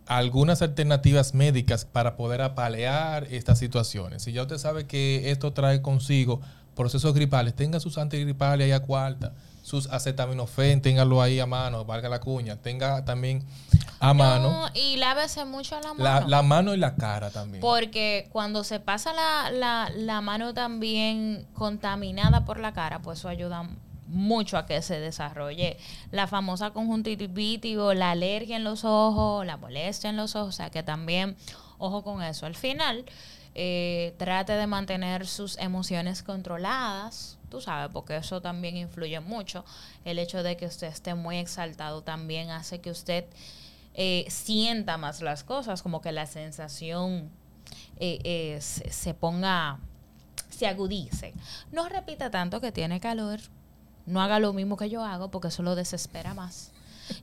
algunas 0.08 0.64
alternativas 0.64 1.36
médicas 1.36 1.86
para 1.86 2.18
poder 2.18 2.42
apalear 2.42 3.28
estas 3.30 3.60
situaciones. 3.60 4.24
Si 4.24 4.32
ya 4.32 4.42
usted 4.42 4.58
sabe 4.58 4.88
que 4.88 5.30
esto 5.30 5.54
trae 5.54 5.84
consigo 5.84 6.42
procesos 6.76 7.14
gripales, 7.14 7.54
tenga 7.56 7.80
sus 7.80 8.00
antigripales 8.00 8.66
ahí 8.66 8.72
a 8.72 8.80
cuarta, 8.80 9.34
sus 9.62 9.86
acetaminofén, 9.92 10.82
téngalo 10.82 11.22
ahí 11.22 11.40
a 11.40 11.46
mano, 11.46 11.86
valga 11.86 12.10
la 12.10 12.20
cuña, 12.20 12.56
tenga 12.56 13.06
también 13.06 13.44
a 14.00 14.14
mano 14.14 14.50
No, 14.50 14.70
y 14.74 14.98
lávese 14.98 15.46
mucho 15.46 15.76
la 15.82 15.94
mano. 15.94 16.04
la, 16.04 16.28
la 16.28 16.42
mano 16.42 16.74
y 16.74 16.78
la 16.78 16.96
cara 16.96 17.30
también. 17.30 17.62
Porque 17.62 18.28
cuando 18.32 18.64
se 18.64 18.80
pasa 18.80 19.14
la, 19.14 19.52
la, 19.52 19.92
la 19.96 20.22
mano 20.22 20.54
también 20.54 21.46
contaminada 21.54 22.46
por 22.46 22.60
la 22.60 22.74
cara, 22.74 23.02
pues 23.02 23.20
eso 23.20 23.30
ayuda 23.30 23.68
mucho 24.08 24.58
a 24.58 24.66
que 24.66 24.82
se 24.82 25.00
desarrolle 25.00 25.78
la 26.12 26.26
famosa 26.28 26.72
conjuntivitis 26.72 27.78
o 27.78 27.94
la 27.94 28.12
alergia 28.12 28.56
en 28.56 28.64
los 28.64 28.84
ojos, 28.84 29.46
la 29.46 29.58
molestia 29.58 30.10
en 30.10 30.18
los 30.18 30.36
ojos, 30.36 30.50
o 30.50 30.52
sea 30.58 30.70
que 30.72 30.82
también, 30.82 31.36
ojo 31.78 32.04
con 32.04 32.24
eso. 32.24 32.46
Al 32.48 32.56
final, 32.56 33.06
eh, 33.54 34.16
trate 34.18 34.54
de 34.54 34.66
mantener 34.66 35.28
sus 35.28 35.58
emociones 35.58 36.24
controladas, 36.24 37.38
tú 37.50 37.62
sabes, 37.62 37.92
porque 37.94 38.16
eso 38.18 38.42
también 38.42 38.78
influye 38.78 39.20
mucho. 39.20 39.64
El 40.06 40.18
hecho 40.18 40.42
de 40.42 40.58
que 40.58 40.66
usted 40.66 40.88
esté 40.88 41.14
muy 41.14 41.38
exaltado 41.38 42.02
también 42.02 42.50
hace 42.50 42.80
que 42.82 42.90
usted 42.92 43.26
eh, 44.02 44.26
sienta 44.30 44.98
más 44.98 45.22
las 45.22 45.44
cosas, 45.44 45.82
como 45.84 46.00
que 46.00 46.14
la 46.14 46.26
sensación 46.26 47.30
eh, 48.00 48.20
eh, 48.24 48.62
se, 48.62 49.14
ponga, 49.14 49.78
se 50.50 50.68
agudice. 50.68 51.34
No 51.74 51.90
repita 51.90 52.32
tanto 52.32 52.62
que 52.62 52.72
tiene 52.72 53.02
calor, 53.02 53.42
no 54.06 54.22
haga 54.22 54.40
lo 54.40 54.54
mismo 54.54 54.78
que 54.78 54.90
yo 54.90 55.04
hago 55.04 55.30
porque 55.32 55.50
eso 55.50 55.64
lo 55.64 55.76
desespera 55.76 56.34
más. 56.34 56.72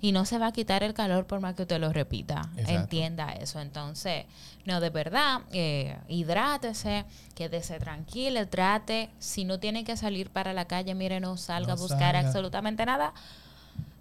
Y 0.03 0.13
no 0.13 0.27
se 0.27 0.37
va 0.37 0.49
a 0.49 0.53
quitar 0.53 0.83
el 0.83 0.93
calor 0.93 1.27
por 1.27 1.41
más 1.41 1.55
que 1.55 1.63
usted 1.63 1.81
lo 1.81 1.93
repita. 1.95 2.51
Exacto. 2.57 2.73
Entienda 2.73 3.33
eso. 3.33 3.59
Entonces, 3.61 4.27
no, 4.67 4.81
de 4.81 4.91
verdad, 4.91 5.43
eh, 5.53 5.97
hidrátese, 6.09 7.07
quédese 7.35 7.79
tranquilo, 7.79 8.47
trate. 8.49 9.09
Si 9.19 9.45
no 9.45 9.61
tiene 9.61 9.85
que 9.85 9.97
salir 9.97 10.29
para 10.29 10.53
la 10.53 10.67
calle, 10.67 10.95
mire, 10.95 11.21
no 11.21 11.39
salga 11.39 11.69
No 11.69 11.73
a 11.75 11.77
buscar 11.77 12.15
salga. 12.15 12.27
absolutamente 12.27 12.85
nada 12.85 13.15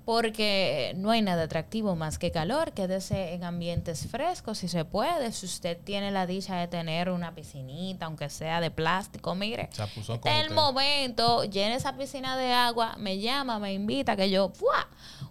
porque 0.05 0.93
no 0.97 1.09
hay 1.09 1.23
nada 1.23 1.43
atractivo 1.43 1.95
más 1.95 2.19
que 2.19 2.31
calor. 2.31 2.71
Quédese 2.73 3.33
en 3.33 3.43
ambientes 3.43 4.07
frescos 4.07 4.59
si 4.59 4.67
se 4.67 4.85
puede. 4.85 5.31
Si 5.31 5.47
usted 5.47 5.77
tiene 5.83 6.11
la 6.11 6.27
dicha 6.27 6.55
de 6.57 6.67
tener 6.67 7.09
una 7.09 7.33
piscinita, 7.33 8.05
aunque 8.05 8.29
sea 8.29 8.61
de 8.61 8.69
plástico, 8.69 9.33
mire. 9.33 9.69
Este 9.71 10.41
el 10.41 10.51
momento, 10.51 11.43
llene 11.43 11.75
esa 11.75 11.97
piscina 11.97 12.37
de 12.37 12.53
agua, 12.53 12.95
me 12.97 13.19
llama, 13.19 13.57
me 13.57 13.73
invita, 13.73 14.15
que 14.15 14.29
yo, 14.29 14.49
¡fua! 14.49 14.87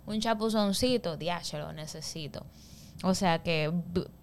un 0.06 0.20
chapuzoncito, 0.20 1.16
diache, 1.16 1.58
lo 1.58 1.72
necesito. 1.72 2.44
O 3.02 3.14
sea 3.14 3.42
que 3.42 3.72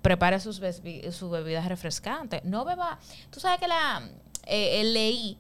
prepare 0.02 0.40
sus 0.40 0.60
bebidas 0.60 1.68
refrescantes. 1.68 2.44
No 2.44 2.66
beba, 2.66 3.00
tú 3.30 3.40
sabes 3.40 3.60
que 3.60 3.68
la 3.68 4.02
eh, 4.46 4.82
eh, 4.82 4.84
leí 4.84 5.38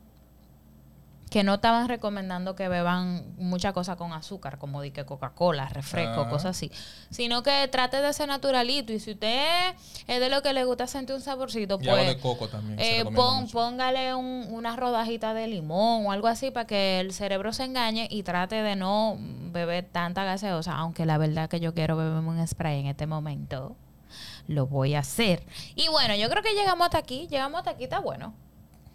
que 1.32 1.46
no 1.46 1.54
estaban 1.56 1.88
recomendando 1.88 2.56
que 2.56 2.67
beban 2.67 3.24
mucha 3.38 3.72
cosa 3.72 3.96
con 3.96 4.12
azúcar, 4.12 4.58
como 4.58 4.82
di 4.82 4.91
que 4.91 5.06
Coca-Cola, 5.06 5.70
refresco, 5.70 6.24
Ah. 6.24 6.30
cosas 6.30 6.58
así. 6.58 6.70
Sino 7.10 7.41
que 7.41 7.70
trate 7.70 8.02
de 8.02 8.12
ser 8.12 8.28
naturalito. 8.28 8.91
Y 8.91 9.00
si 9.00 9.12
usted 9.12 9.74
es 10.08 10.20
de 10.20 10.28
lo 10.30 10.41
que 10.41 10.52
le 10.52 10.65
gusta 10.65 10.88
sentir 10.88 11.15
un 11.15 11.22
saborcito, 11.22 11.80
Y 11.82 11.88
pues 11.88 12.06
de 12.06 12.17
coco 12.20 12.50
también. 12.50 12.78
eh, 12.82 13.06
pon- 13.15 13.48
póngale 13.48 14.13
un- 14.13 14.46
una 14.52 14.76
rodajita 14.76 15.34
de 15.34 15.48
limón 15.48 16.06
o 16.06 16.12
algo 16.12 16.28
así 16.28 16.52
para 16.52 16.67
que 16.67 17.00
el 17.00 17.13
cerebro 17.13 17.54
se 17.54 17.63
engañe 17.63 18.10
y 18.12 18.24
trate 18.24 18.56
de 18.62 18.76
no 18.76 19.15
beber 19.54 19.86
tanta 19.89 20.26
gaseosa, 20.26 20.74
aunque 20.76 21.06
la 21.06 21.17
verdad 21.17 21.48
que 21.50 21.62
yo 21.62 21.74
quiero 21.74 21.96
beberme 21.96 22.28
un 22.28 22.46
spray 22.46 22.82
en 22.82 22.88
este 22.88 23.08
momento. 23.08 23.78
Lo 24.48 24.67
voy 24.67 24.96
a 24.96 25.00
hacer. 25.00 25.46
Y 25.76 25.88
bueno, 25.88 26.13
yo 26.15 26.30
creo 26.30 26.44
que 26.44 26.54
llegamos 26.54 26.84
hasta 26.86 26.98
aquí. 26.98 27.28
Llegamos 27.30 27.60
hasta 27.60 27.72
aquí, 27.72 27.86
está 27.86 28.00
bueno. 28.00 28.34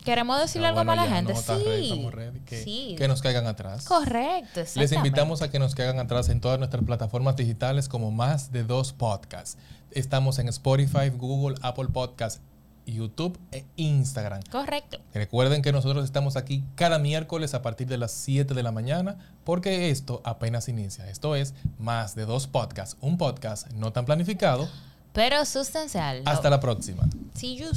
¿Queremos 0.07 0.41
decirle 0.41 0.69
Ah, 0.69 0.71
algo 0.71 0.85
bueno, 0.85 0.93
a 0.93 0.97
la 1.05 1.15
gente? 1.15 1.35
no, 1.35 1.39
sí. 1.41 1.43
estamos 1.43 2.15
que, 2.47 2.63
sí. 2.63 2.95
que 2.97 3.09
nos 3.09 3.21
caigan 3.21 3.47
atrás. 3.47 3.85
Correcto. 3.87 4.61
Les 4.77 4.93
invitamos 4.93 5.43
a 5.43 5.51
que 5.51 5.59
nos 5.59 5.75
caigan 5.75 5.99
atrás 5.99 6.29
en 6.29 6.41
todas 6.41 6.59
nuestras 6.61 6.85
plataformas 6.85 7.35
digitales 7.35 7.89
como 7.89 8.13
más 8.13 8.53
de 8.53 8.63
dos 8.63 8.93
podcasts. 8.93 9.59
Estamos 9.91 10.39
en 10.39 10.49
Spotify, 10.49 11.11
Google, 11.13 11.57
Apple 11.61 11.89
Podcasts, 11.93 12.41
YouTube 12.87 13.37
e 13.51 13.65
Instagram. 13.75 14.43
Correcto. 14.49 14.99
Recuerden 15.13 15.61
que 15.61 15.73
nosotros 15.73 16.05
estamos 16.05 16.37
aquí 16.37 16.63
cada 16.77 17.01
miércoles 17.01 17.53
a 17.55 17.63
partir 17.63 17.89
de 17.89 17.99
las 17.99 18.13
7 18.13 18.55
de 18.55 18.63
la 18.63 18.71
mañana 18.71 19.17
porque 19.43 19.91
esto 19.91 20.23
apenas 20.25 20.69
inicia. 20.69 21.11
Esto 21.11 21.35
es 21.35 21.53
más 21.81 22.15
de 22.15 22.27
dos 22.27 22.47
podcasts, 22.47 22.97
un 23.01 23.19
podcast 23.19 23.69
no 23.73 23.93
tan 23.93 24.05
planificado. 24.05 24.69
Pero 25.13 25.45
sustancial. 25.47 26.23
Hasta 26.27 26.49
la 26.51 26.61
próxima. 26.61 27.09
See 27.35 27.57
you 27.57 27.73